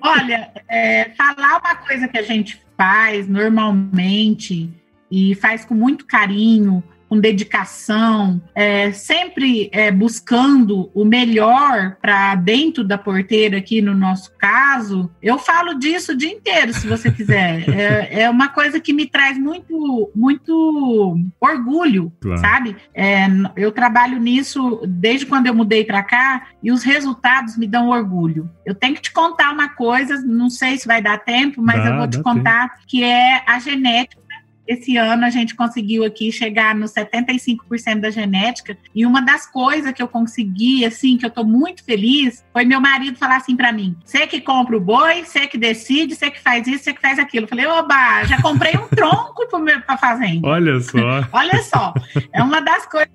[0.00, 4.70] Olha, é, falar uma coisa que a gente faz normalmente
[5.10, 12.84] e faz com muito carinho, com dedicação, é, sempre é, buscando o melhor para dentro
[12.84, 17.68] da porteira, aqui no nosso caso, eu falo disso o dia inteiro, se você quiser.
[17.70, 22.40] é, é uma coisa que me traz muito, muito orgulho, claro.
[22.40, 22.76] sabe?
[22.94, 27.88] É, eu trabalho nisso desde quando eu mudei para cá e os resultados me dão
[27.88, 28.50] orgulho.
[28.66, 31.90] Eu tenho que te contar uma coisa, não sei se vai dar tempo, mas dá,
[31.90, 32.82] eu vou te contar tempo.
[32.86, 34.27] que é a genética
[34.68, 38.76] esse ano a gente conseguiu aqui chegar no 75% da genética.
[38.94, 42.78] E uma das coisas que eu consegui, assim, que eu tô muito feliz, foi meu
[42.78, 46.40] marido falar assim para mim: você que compra o boi, você que decide, você que
[46.40, 47.44] faz isso, você que faz aquilo.
[47.44, 49.46] Eu falei, oba, já comprei um tronco
[49.86, 50.46] para fazenda.
[50.46, 50.98] Olha só.
[51.32, 51.94] Olha só.
[52.32, 53.10] É uma das coisas,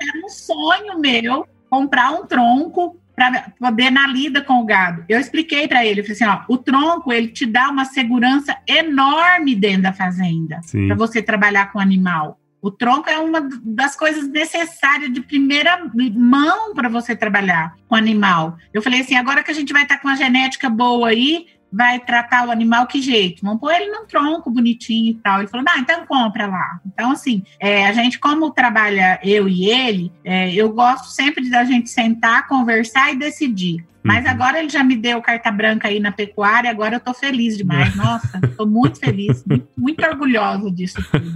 [0.00, 5.02] era um sonho meu comprar um tronco para poder na lida com o gado.
[5.08, 9.54] Eu expliquei para ele, falei assim, ó, o tronco ele te dá uma segurança enorme
[9.54, 12.38] dentro da fazenda para você trabalhar com animal.
[12.60, 18.58] O tronco é uma das coisas necessárias de primeira mão para você trabalhar com animal.
[18.74, 21.46] Eu falei assim, agora que a gente vai estar tá com a genética boa aí,
[21.72, 23.42] vai tratar o animal que jeito?
[23.42, 25.40] Vamos pôr ele num tronco bonitinho e tal.
[25.40, 26.80] Ele falou, ah, então compra lá.
[26.86, 31.64] Então, assim, é, a gente, como trabalha eu e ele, é, eu gosto sempre da
[31.64, 33.84] gente sentar, conversar e decidir.
[34.06, 34.30] Mas uhum.
[34.30, 37.94] agora ele já me deu carta branca aí na pecuária, agora eu tô feliz demais.
[37.96, 41.34] Nossa, tô muito feliz, muito, muito orgulhosa disso tudo.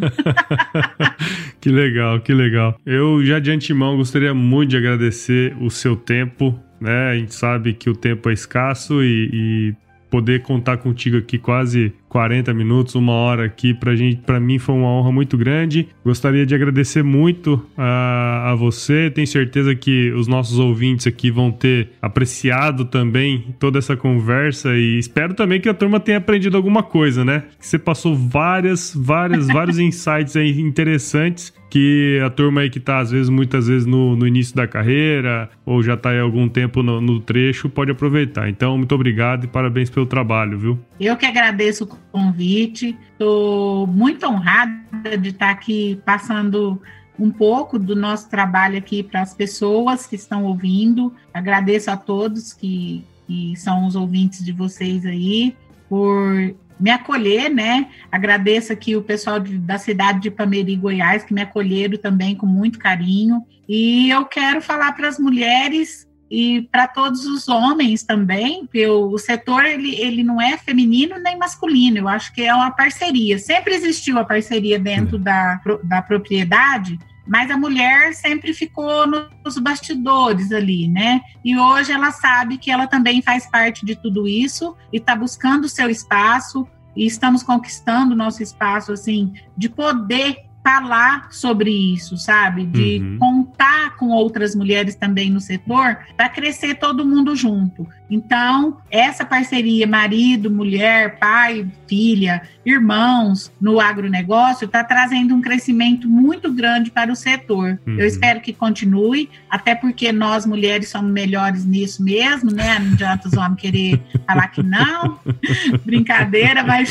[1.60, 2.78] que legal, que legal.
[2.86, 7.10] Eu já de antemão gostaria muito de agradecer o seu tempo, né?
[7.10, 9.76] A gente sabe que o tempo é escasso e, e
[10.10, 14.74] poder contar contigo aqui quase 40 minutos, uma hora aqui pra gente, para mim foi
[14.74, 15.88] uma honra muito grande.
[16.04, 19.10] Gostaria de agradecer muito a, a você.
[19.10, 24.98] Tenho certeza que os nossos ouvintes aqui vão ter apreciado também toda essa conversa e
[24.98, 27.44] espero também que a turma tenha aprendido alguma coisa, né?
[27.58, 32.98] Que você passou várias, várias, vários insights aí interessantes que a turma aí que tá,
[32.98, 36.82] às vezes, muitas vezes no, no início da carreira, ou já tá aí algum tempo
[36.82, 38.48] no, no trecho, pode aproveitar.
[38.48, 40.78] Então, muito obrigado e parabéns pelo trabalho, viu?
[40.98, 46.82] Eu que agradeço o convite, estou muito honrada de estar aqui passando
[47.16, 51.14] um pouco do nosso trabalho aqui para as pessoas que estão ouvindo.
[51.32, 55.54] Agradeço a todos que, que são os ouvintes de vocês aí
[55.88, 57.88] por me acolher, né?
[58.10, 62.46] Agradeço aqui o pessoal de, da cidade de Pameri, Goiás, que me acolheram também com
[62.46, 63.44] muito carinho.
[63.68, 69.10] E eu quero falar para as mulheres e para todos os homens também, porque o,
[69.10, 73.36] o, setor ele, ele não é feminino nem masculino, eu acho que é uma parceria.
[73.38, 80.52] Sempre existiu a parceria dentro da, da propriedade, mas a mulher sempre ficou nos bastidores
[80.52, 81.20] ali, né?
[81.44, 85.64] E hoje ela sabe que ela também faz parte de tudo isso e está buscando
[85.64, 86.66] o seu espaço
[86.96, 92.66] e estamos conquistando nosso espaço assim de poder falar sobre isso, sabe?
[92.66, 93.18] De uhum.
[93.18, 97.86] contar com outras mulheres também no setor para crescer todo mundo junto.
[98.10, 106.52] Então, essa parceria marido, mulher, pai, filha, irmãos no agronegócio está trazendo um crescimento muito
[106.52, 107.78] grande para o setor.
[107.86, 107.98] Uhum.
[107.98, 112.78] Eu espero que continue, até porque nós mulheres somos melhores nisso mesmo, né?
[112.80, 115.20] Não adianta os homens querer falar que não.
[115.86, 116.90] Brincadeira, mas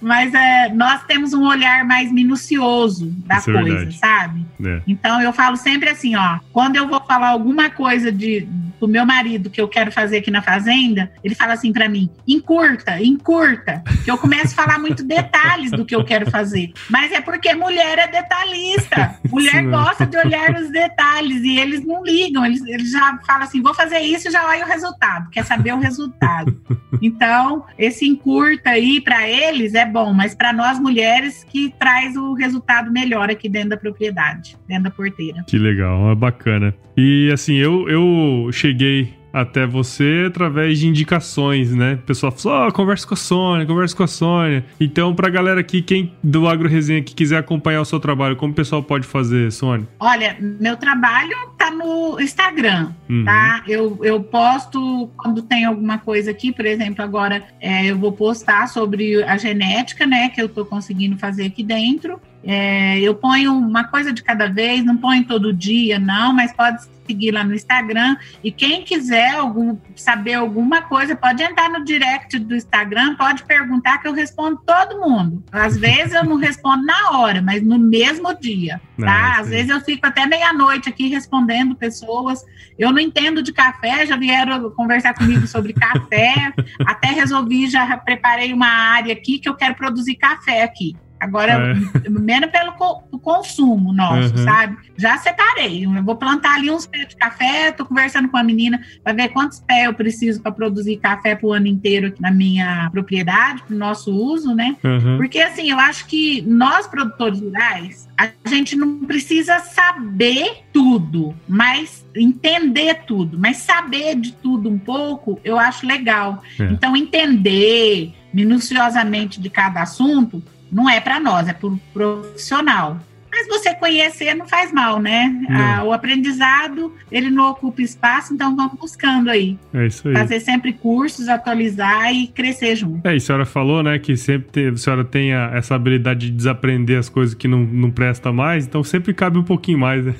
[0.00, 4.46] mas é, nós temos um olhar mais minucioso da Isso é coisa, é sabe?
[4.64, 4.82] É.
[4.86, 8.46] Então eu falo sempre assim, ó, quando eu vou falar alguma coisa de
[8.80, 12.08] do meu marido que eu quero fazer aqui na fazenda, ele fala assim para mim:
[12.26, 16.72] encurta, encurta, que eu começo a falar muito detalhes do que eu quero fazer.
[16.88, 19.16] Mas é porque mulher é detalhista.
[19.30, 23.60] Mulher gosta de olhar os detalhes e eles não ligam, eles, eles já falam assim:
[23.60, 26.58] vou fazer isso e já olha o resultado, quer saber o resultado.
[27.02, 32.32] Então, esse encurta aí para eles é bom, mas para nós mulheres que traz o
[32.32, 35.44] resultado melhor aqui dentro da propriedade, dentro da porteira.
[35.46, 36.74] Que legal, é bacana.
[36.96, 41.94] E assim, eu, eu cheguei até você através de indicações, né?
[41.94, 44.64] O pessoal falou, oh, conversa com a Sônia, conversa com a Sônia.
[44.80, 48.52] Então, pra galera aqui, quem do Agro Resenha que quiser acompanhar o seu trabalho, como
[48.52, 49.86] o pessoal pode fazer, Sônia?
[50.00, 53.24] Olha, meu trabalho tá no Instagram, uhum.
[53.24, 53.62] tá?
[53.66, 58.68] Eu, eu posto quando tem alguma coisa aqui, por exemplo, agora é, eu vou postar
[58.68, 60.28] sobre a genética, né?
[60.28, 62.20] Que eu tô conseguindo fazer aqui dentro.
[62.44, 66.78] É, eu ponho uma coisa de cada vez, não ponho todo dia, não, mas pode
[67.08, 68.16] seguir lá no Instagram.
[68.44, 73.98] E quem quiser algum, saber alguma coisa, pode entrar no direct do Instagram, pode perguntar
[73.98, 75.42] que eu respondo todo mundo.
[75.50, 79.40] Às vezes eu não respondo na hora, mas no mesmo dia, tá?
[79.40, 82.44] Às vezes eu fico até meia-noite aqui respondendo pessoas.
[82.78, 86.52] Eu não entendo de café, já vieram conversar comigo sobre café,
[86.86, 90.94] até resolvi, já preparei uma área aqui que eu quero produzir café aqui.
[91.20, 92.08] Agora, é.
[92.08, 92.72] menos pelo
[93.18, 94.44] consumo nosso, uhum.
[94.44, 94.76] sabe?
[94.96, 95.84] Já separei.
[95.84, 99.28] Eu vou plantar ali uns pés de café, tô conversando com a menina para ver
[99.28, 103.76] quantos pés eu preciso para produzir café pro ano inteiro aqui na minha propriedade, pro
[103.76, 104.76] nosso uso, né?
[104.84, 105.16] Uhum.
[105.16, 112.04] Porque assim, eu acho que nós produtores rurais, a gente não precisa saber tudo, mas
[112.14, 116.42] entender tudo, mas saber de tudo um pouco, eu acho legal.
[116.58, 116.64] É.
[116.64, 122.98] Então, entender minuciosamente de cada assunto não é para nós, é para o profissional.
[123.30, 125.32] Mas você conhecer não faz mal, né?
[125.50, 129.58] Ah, o aprendizado, ele não ocupa espaço, então vamos buscando aí.
[129.72, 130.14] É isso aí.
[130.14, 133.06] Fazer sempre cursos, atualizar e crescer junto.
[133.06, 136.26] É, e a senhora falou, né, que sempre tem, a senhora tem a, essa habilidade
[136.26, 140.04] de desaprender as coisas que não, não presta mais, então sempre cabe um pouquinho mais,
[140.04, 140.14] né?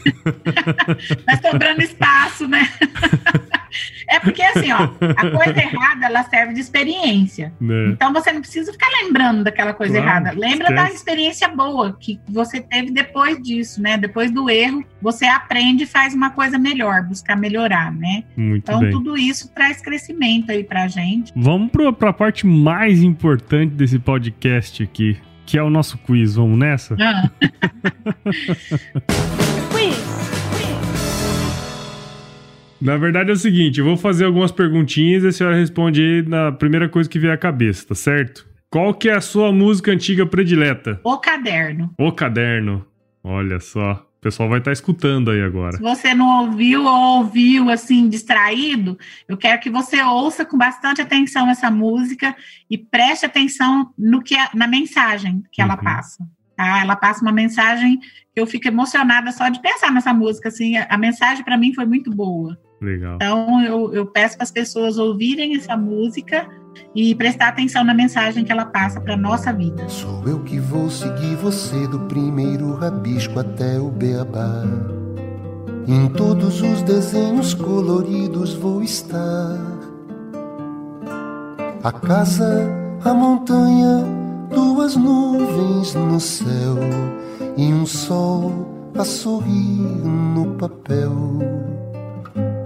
[1.26, 2.68] Mas sobrando espaço, né?
[4.08, 7.52] É porque assim, ó, a coisa errada ela serve de experiência.
[7.60, 7.88] É.
[7.88, 10.30] Então você não precisa ficar lembrando daquela coisa claro, errada.
[10.32, 10.74] Lembra esquece.
[10.74, 13.96] da experiência boa que você teve depois disso, né?
[13.96, 18.24] Depois do erro, você aprende e faz uma coisa melhor, buscar melhorar, né?
[18.36, 18.90] Muito então bem.
[18.90, 21.32] tudo isso traz crescimento aí pra gente.
[21.36, 26.34] Vamos para a parte mais importante desse podcast aqui, que é o nosso quiz.
[26.34, 26.96] Vamos nessa?
[27.00, 27.30] Ah.
[32.80, 36.22] Na verdade é o seguinte, eu vou fazer algumas perguntinhas e a senhora responde aí
[36.22, 38.46] na primeira coisa que vier à cabeça, tá certo?
[38.70, 41.00] Qual que é a sua música antiga predileta?
[41.02, 41.92] O Caderno.
[41.98, 42.86] O Caderno.
[43.24, 44.04] Olha só.
[44.18, 45.76] O pessoal vai estar tá escutando aí agora.
[45.76, 48.98] Se você não ouviu ou ouviu assim distraído,
[49.28, 52.36] eu quero que você ouça com bastante atenção essa música
[52.68, 55.84] e preste atenção no que é, na mensagem que ela uhum.
[55.84, 56.24] passa.
[56.56, 56.80] Tá?
[56.80, 57.98] Ela passa uma mensagem
[58.34, 60.48] que eu fico emocionada só de pensar nessa música.
[60.48, 62.58] Assim, a mensagem para mim foi muito boa.
[62.80, 63.16] Legal.
[63.16, 66.48] Então, eu, eu peço para as pessoas ouvirem essa música
[66.94, 69.88] e prestar atenção na mensagem que ela passa para nossa vida.
[69.88, 74.64] Sou eu que vou seguir você do primeiro rabisco até o beabá.
[75.86, 79.58] Em todos os desenhos coloridos vou estar.
[81.82, 82.68] A casa,
[83.04, 84.04] a montanha,
[84.50, 86.76] duas nuvens no céu
[87.56, 91.38] e um sol a sorrir no papel.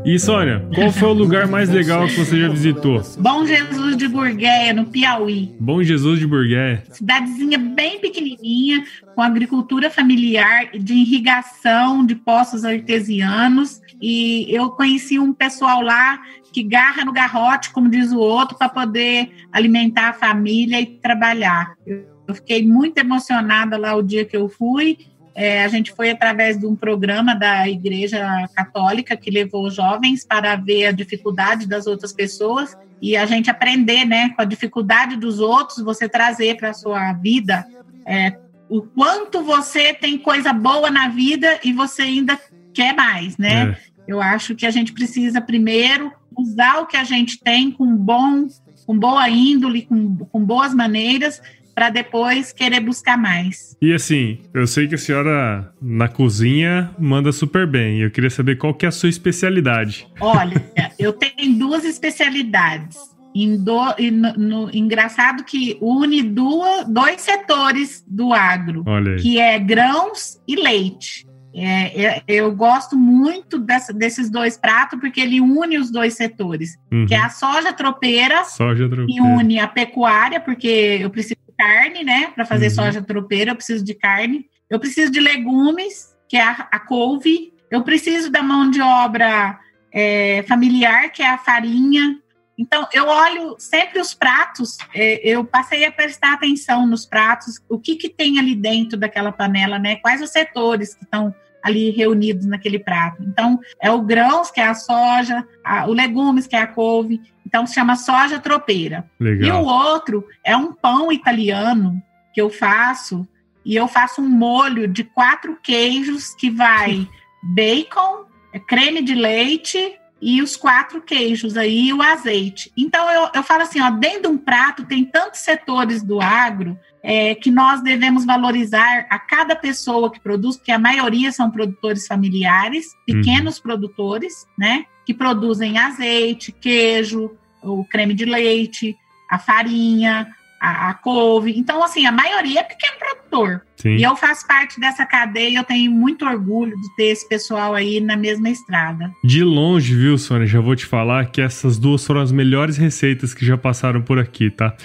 [0.05, 3.01] E Sônia, qual foi o lugar mais legal que você já visitou?
[3.19, 5.55] Bom Jesus de Burgueia, no Piauí.
[5.61, 6.83] Bom Jesus de Burgueia.
[6.91, 8.85] Cidadezinha bem pequenininha,
[9.15, 13.81] com agricultura familiar, de irrigação, de poços artesianos.
[14.01, 16.21] E eu conheci um pessoal lá
[16.53, 21.75] que garra no garrote, como diz o outro, para poder alimentar a família e trabalhar.
[21.87, 24.99] Eu fiquei muito emocionada lá o dia que eu fui
[25.35, 30.57] é, a gente foi através de um programa da Igreja Católica que levou jovens para
[30.57, 35.41] ver a dificuldade das outras pessoas e a gente aprender, né, com a dificuldade dos
[35.41, 37.67] outros, você trazer para a sua vida
[38.07, 38.37] é,
[38.69, 42.39] o quanto você tem coisa boa na vida e você ainda
[42.73, 43.71] quer mais, né?
[43.71, 43.77] É.
[44.07, 48.49] Eu acho que a gente precisa primeiro usar o que a gente tem com bom,
[48.87, 51.41] com boa índole, com, com boas maneiras
[51.75, 53.77] para depois querer buscar mais.
[53.81, 58.01] E assim, eu sei que a senhora na cozinha manda super bem.
[58.01, 60.07] Eu queria saber qual que é a sua especialidade.
[60.21, 60.63] Olha,
[60.99, 62.97] eu tenho duas especialidades.
[63.35, 68.85] Do, no, no, engraçado que une duas, dois setores do agro,
[69.23, 71.27] que é grãos e leite.
[71.55, 76.79] É, é, eu gosto muito dessa, desses dois pratos porque ele une os dois setores,
[76.91, 77.05] uhum.
[77.05, 82.03] que é a soja tropeira, soja tropeira, que une a pecuária, porque eu preciso carne,
[82.03, 82.33] né?
[82.35, 82.75] Para fazer uhum.
[82.75, 84.47] soja tropeira, eu preciso de carne.
[84.69, 87.53] Eu preciso de legumes, que é a, a couve.
[87.71, 89.59] Eu preciso da mão de obra
[89.93, 92.19] é, familiar, que é a farinha.
[92.59, 97.79] Então, eu olho sempre os pratos, é, eu passei a prestar atenção nos pratos, o
[97.79, 99.97] que, que tem ali dentro daquela panela, né?
[99.97, 103.23] Quais os setores que estão ali reunidos naquele prato.
[103.23, 107.21] Então, é o grãos, que é a soja, a, o legumes, que é a couve.
[107.53, 109.05] Então, se chama soja tropeira.
[109.21, 109.47] Legal.
[109.47, 113.29] E o outro é um pão italiano que eu faço,
[113.63, 117.07] e eu faço um molho de quatro queijos que vai
[117.55, 118.25] bacon,
[118.67, 122.73] creme de leite e os quatro queijos aí, o azeite.
[122.75, 126.79] Então, eu, eu falo assim, ó, dentro de um prato tem tantos setores do agro
[127.03, 132.07] é, que nós devemos valorizar a cada pessoa que produz, porque a maioria são produtores
[132.07, 133.63] familiares, pequenos uhum.
[133.63, 134.87] produtores, né?
[135.05, 138.97] Que produzem azeite, queijo, o creme de leite,
[139.31, 140.29] a farinha,
[140.63, 141.59] a, a couve.
[141.59, 143.63] Então, assim, a maioria é pequeno produtor.
[143.77, 143.97] Sim.
[143.97, 147.75] E eu faço parte dessa cadeia e eu tenho muito orgulho de ter esse pessoal
[147.75, 149.11] aí na mesma estrada.
[149.25, 150.47] De longe, viu, Sônia?
[150.47, 154.21] Já vou te falar que essas duas foram as melhores receitas que já passaram por
[154.21, 154.77] aqui, tá?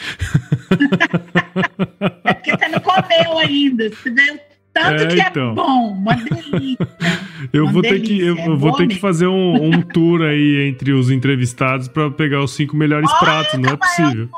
[2.26, 3.90] é porque você não comeu ainda.
[3.90, 4.40] Você veio
[4.84, 5.52] tanto é, que é então.
[5.52, 6.78] é bom, uma delícia.
[7.54, 8.02] eu uma vou delícia.
[8.04, 11.88] ter que eu, eu vou ter que fazer um, um tour aí entre os entrevistados
[11.88, 14.30] para pegar os cinco melhores Olha, pratos, não é possível.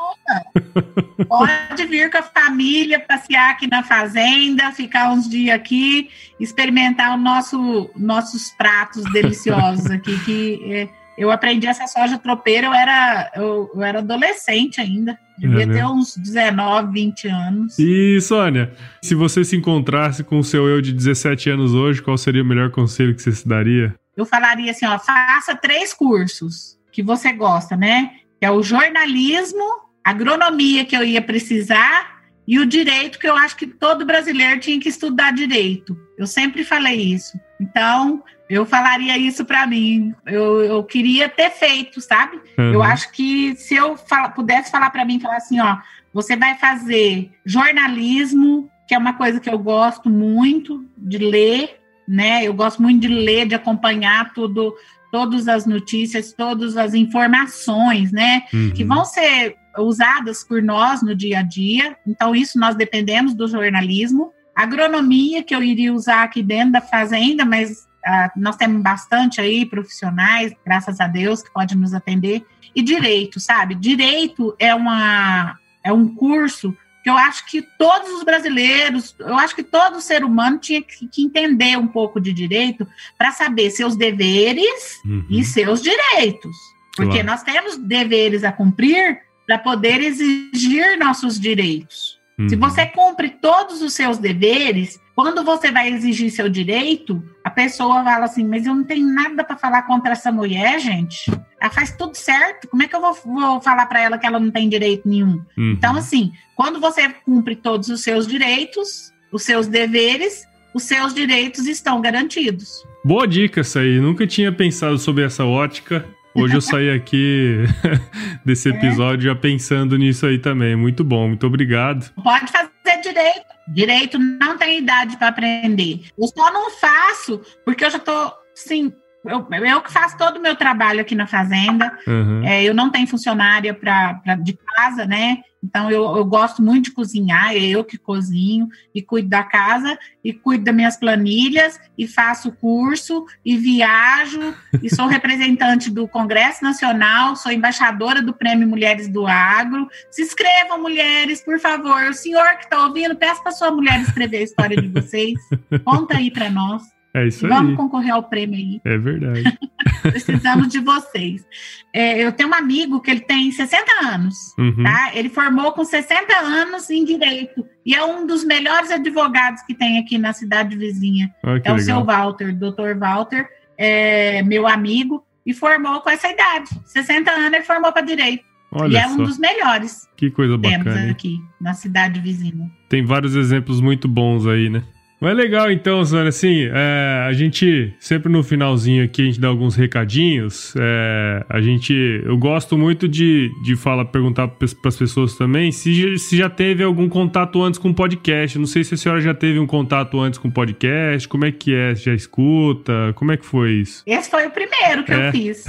[1.28, 6.10] Pode vir com a família passear aqui na fazenda, ficar uns dias aqui,
[6.40, 12.74] experimentar o nosso nossos pratos deliciosos aqui que é, eu aprendi essa soja tropeira, eu
[12.74, 15.20] era, eu, eu era adolescente ainda.
[15.38, 17.78] Devia é, ter uns 19, 20 anos.
[17.78, 18.72] E, Sônia,
[19.04, 22.46] se você se encontrasse com o seu eu de 17 anos hoje, qual seria o
[22.46, 23.94] melhor conselho que você se daria?
[24.16, 28.12] Eu falaria assim, ó, faça três cursos que você gosta, né?
[28.40, 29.64] Que é o jornalismo,
[30.02, 32.18] agronomia que eu ia precisar
[32.48, 35.98] e o direito que eu acho que todo brasileiro tinha que estudar direito.
[36.18, 37.38] Eu sempre falei isso.
[37.60, 40.14] Então, eu falaria isso para mim.
[40.26, 42.42] Eu, eu queria ter feito, sabe?
[42.58, 42.74] Uhum.
[42.74, 45.78] Eu acho que se eu fala, pudesse falar para mim, falar assim, ó,
[46.12, 52.44] você vai fazer jornalismo, que é uma coisa que eu gosto muito de ler, né?
[52.44, 54.74] Eu gosto muito de ler, de acompanhar tudo,
[55.12, 58.44] todas as notícias, todas as informações, né?
[58.52, 58.72] Uhum.
[58.72, 61.96] Que vão ser usadas por nós no dia a dia.
[62.08, 64.32] Então, isso nós dependemos do jornalismo.
[64.56, 69.66] Agronomia, que eu iria usar aqui dentro da fazenda, mas Uh, nós temos bastante aí
[69.66, 72.46] profissionais, graças a Deus, que podem nos atender.
[72.76, 73.76] E direito, sabe?
[73.76, 79.56] Direito é, uma, é um curso que eu acho que todos os brasileiros, eu acho
[79.56, 82.88] que todo ser humano tinha que, que entender um pouco de direito
[83.18, 85.26] para saber seus deveres uhum.
[85.30, 86.56] e seus direitos.
[86.96, 87.28] Porque claro.
[87.28, 92.20] nós temos deveres a cumprir para poder exigir nossos direitos.
[92.38, 92.50] Uhum.
[92.50, 98.06] Se você cumpre todos os seus deveres, Quando você vai exigir seu direito, a pessoa
[98.06, 101.30] fala assim: Mas eu não tenho nada para falar contra essa mulher, gente.
[101.60, 102.70] Ela faz tudo certo.
[102.70, 105.42] Como é que eu vou, vou falar para ela que ela não tem direito nenhum?
[105.58, 105.74] Uhum.
[105.74, 111.68] Então, assim, quando você cumpre todos os seus direitos, os seus deveres, os seus direitos
[111.68, 112.82] estão garantidos.
[113.04, 114.00] Boa dica essa aí.
[114.00, 116.06] Nunca tinha pensado sobre essa ótica.
[116.34, 117.66] Hoje eu saí aqui
[118.46, 118.72] desse é.
[118.72, 119.34] episódio é.
[119.34, 120.78] já pensando nisso aí também.
[120.78, 122.10] Muito bom, muito obrigado.
[122.24, 122.70] Pode fazer
[123.00, 123.46] direito.
[123.68, 126.02] Direito não tem idade para aprender.
[126.18, 128.94] Eu só não faço porque eu já estou, sim,
[129.26, 131.98] eu, eu que faço todo o meu trabalho aqui na fazenda.
[132.08, 132.44] Uhum.
[132.46, 135.40] É, eu não tenho funcionária pra, pra, de casa, né?
[135.64, 139.98] Então eu, eu gosto muito de cozinhar, é eu que cozinho e cuido da casa
[140.24, 146.64] e cuido das minhas planilhas e faço curso e viajo e sou representante do Congresso
[146.64, 149.88] Nacional, sou embaixadora do Prêmio Mulheres do Agro.
[150.10, 152.04] Se inscrevam, mulheres, por favor.
[152.04, 155.40] O senhor que está ouvindo, peça para sua mulher escrever a história de vocês.
[155.84, 156.99] Conta aí para nós.
[157.14, 157.64] É isso Vamos aí.
[157.64, 158.82] Vamos concorrer ao prêmio aí.
[158.86, 159.44] É verdade.
[160.02, 161.46] Precisamos de vocês.
[161.94, 164.84] É, eu tenho um amigo que ele tem 60 anos, uhum.
[164.84, 165.12] tá?
[165.14, 169.98] Ele formou com 60 anos em Direito e é um dos melhores advogados que tem
[169.98, 171.34] aqui na cidade vizinha.
[171.44, 171.76] É legal.
[171.76, 173.48] o seu Walter, doutor Walter,
[173.78, 176.70] é meu amigo, e formou com essa idade.
[176.86, 178.44] 60 anos ele formou para Direito.
[178.72, 179.16] Olha e é só.
[179.16, 180.08] um dos melhores.
[180.16, 180.84] Que coisa bacana.
[180.84, 182.70] Temos aqui na cidade vizinha.
[182.88, 184.84] Tem vários exemplos muito bons aí, né?
[185.20, 189.50] Mas legal então, Sônia, assim, é, a gente sempre no finalzinho aqui a gente dá
[189.50, 190.74] alguns recadinhos.
[190.78, 191.94] É, a gente,
[192.24, 196.84] eu gosto muito de, de falar, perguntar para as pessoas também se, se já teve
[196.84, 198.58] algum contato antes com podcast.
[198.58, 201.28] Não sei se a senhora já teve um contato antes com podcast.
[201.28, 201.94] Como é que é?
[201.96, 203.12] Já escuta?
[203.16, 204.04] Como é que foi isso?
[204.06, 205.28] Esse foi o primeiro que é?
[205.28, 205.66] eu fiz.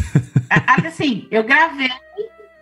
[0.87, 1.91] assim, eu gravei,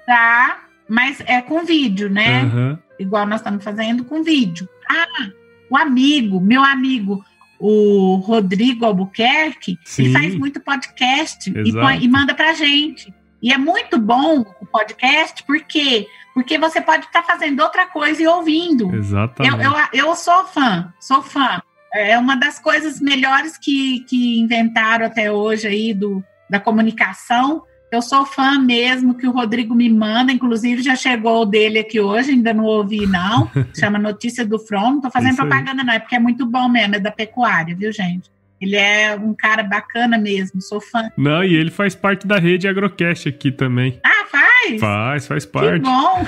[0.06, 0.64] tá?
[0.88, 2.44] Mas é com vídeo, né?
[2.44, 2.78] Uhum.
[2.98, 4.66] Igual nós estamos fazendo com vídeo.
[4.90, 5.28] Ah,
[5.70, 7.24] o amigo, meu amigo,
[7.58, 10.04] o Rodrigo Albuquerque, Sim.
[10.04, 13.12] ele faz muito podcast e, põe, e, manda pra gente.
[13.42, 16.06] E é muito bom o podcast, por quê?
[16.34, 18.94] Porque você pode estar tá fazendo outra coisa e ouvindo.
[18.94, 19.64] Exatamente.
[19.64, 21.60] Eu, eu, eu sou fã, sou fã.
[21.94, 28.02] É uma das coisas melhores que, que inventaram até hoje aí do, da comunicação eu
[28.02, 32.30] sou fã mesmo que o Rodrigo me manda, inclusive já chegou o dele aqui hoje,
[32.30, 33.50] ainda não ouvi, não.
[33.78, 34.94] Chama Notícia do Front.
[34.94, 37.92] Não tô fazendo propaganda, não, é porque é muito bom mesmo, é da pecuária, viu,
[37.92, 38.30] gente?
[38.60, 41.10] Ele é um cara bacana mesmo, sou fã.
[41.16, 44.00] Não, e ele faz parte da rede Agrocast aqui também.
[44.04, 44.80] Ah, faz?
[44.80, 45.74] Faz, faz parte.
[45.74, 46.26] Que bom!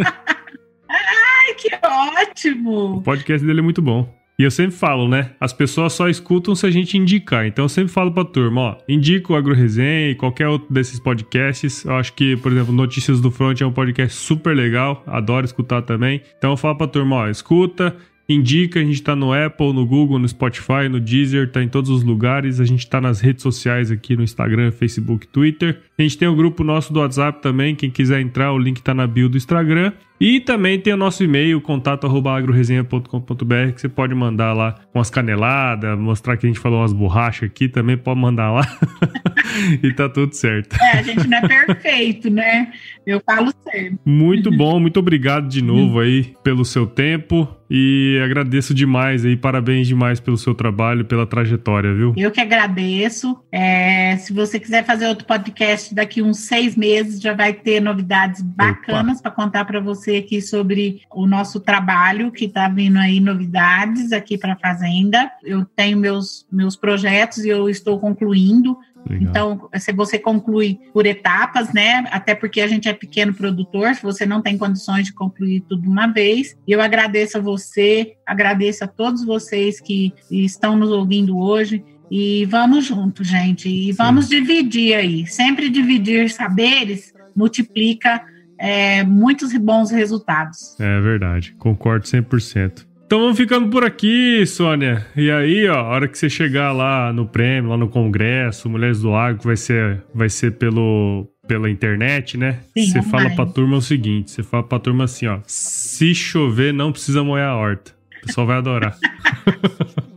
[0.88, 2.96] Ai, que ótimo!
[2.96, 4.19] O podcast dele é muito bom.
[4.40, 5.32] E eu sempre falo, né?
[5.38, 7.46] As pessoas só escutam se a gente indicar.
[7.46, 10.98] Então eu sempre falo pra turma, ó, indica o Agro Resenha e qualquer outro desses
[10.98, 11.84] podcasts.
[11.84, 15.82] Eu acho que, por exemplo, Notícias do Front é um podcast super legal, adoro escutar
[15.82, 16.22] também.
[16.38, 17.94] Então eu falo pra turma, ó, escuta,
[18.26, 21.90] Indica, a gente tá no Apple, no Google, no Spotify, no Deezer, tá em todos
[21.90, 22.60] os lugares.
[22.60, 25.80] A gente tá nas redes sociais aqui no Instagram, Facebook, Twitter.
[25.98, 28.80] A gente tem o um grupo nosso do WhatsApp também, quem quiser entrar, o link
[28.80, 29.92] tá na bio do Instagram.
[30.20, 36.36] E também tem o nosso e-mail, contato@agroresenha.com.br, que você pode mandar lá umas caneladas, mostrar
[36.36, 38.60] que a gente falou umas borrachas aqui, também pode mandar lá.
[39.82, 40.76] e tá tudo certo.
[40.80, 42.70] É, a gente não é perfeito, né?
[43.06, 43.98] Eu falo sempre.
[44.04, 49.86] Muito bom, muito obrigado de novo aí pelo seu tempo e agradeço demais aí, parabéns
[49.86, 52.12] demais pelo seu trabalho, pela trajetória, viu?
[52.16, 53.38] Eu que agradeço.
[53.50, 58.42] É, se você quiser fazer outro podcast daqui uns seis meses, já vai ter novidades
[58.42, 64.12] bacanas para contar para você aqui sobre o nosso trabalho, que está vindo aí novidades
[64.12, 65.30] aqui para a Fazenda.
[65.44, 68.76] Eu tenho meus, meus projetos e eu estou concluindo.
[69.08, 69.28] Legal.
[69.30, 72.04] Então, se você conclui por etapas, né?
[72.10, 75.88] Até porque a gente é pequeno produtor, se você não tem condições de concluir tudo
[75.88, 76.56] uma vez.
[76.68, 81.82] Eu agradeço a você, agradeço a todos vocês que estão nos ouvindo hoje.
[82.10, 83.68] E vamos juntos, gente.
[83.68, 84.40] E vamos Sim.
[84.42, 85.26] dividir aí.
[85.26, 88.22] Sempre dividir saberes multiplica
[88.60, 90.78] é, muitos bons resultados.
[90.78, 92.86] É verdade, concordo 100%.
[93.06, 95.04] Então vamos ficando por aqui, Sônia.
[95.16, 99.00] E aí, ó, a hora que você chegar lá no prêmio, lá no congresso, Mulheres
[99.00, 102.60] do Agro, que vai ser, vai ser pelo, pela internet, né?
[102.78, 105.40] Sim, você fala pra turma o seguinte: você fala pra turma assim, ó.
[105.44, 107.92] Se chover, não precisa molhar a horta.
[108.22, 108.96] O pessoal vai adorar.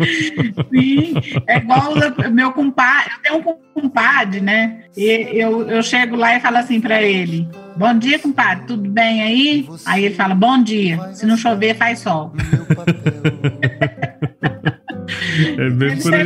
[0.00, 1.14] Sim,
[1.46, 4.84] é igual o meu compadre, eu tenho um compadre, né?
[4.96, 5.04] E
[5.40, 9.68] eu, eu chego lá e falo assim para ele: Bom dia, compadre, tudo bem aí?
[9.84, 12.32] Aí ele fala: Bom dia, se não chover, faz sol.
[15.58, 16.22] É bem ele por aí.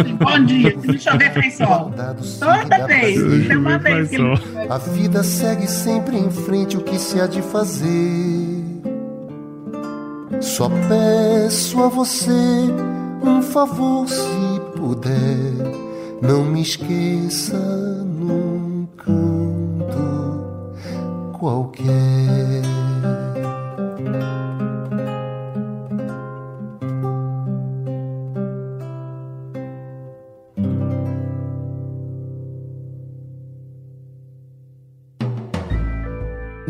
[0.00, 1.94] Assim, Bom dia, se não chover, faz sol.
[2.40, 4.34] Toda vez, uma vez que ele...
[4.68, 8.57] A vida segue sempre em frente, o que se há de fazer?
[10.40, 12.30] Só peço a você
[13.22, 15.52] um favor se puder,
[16.22, 19.98] não me esqueça num canto
[21.38, 22.77] qualquer.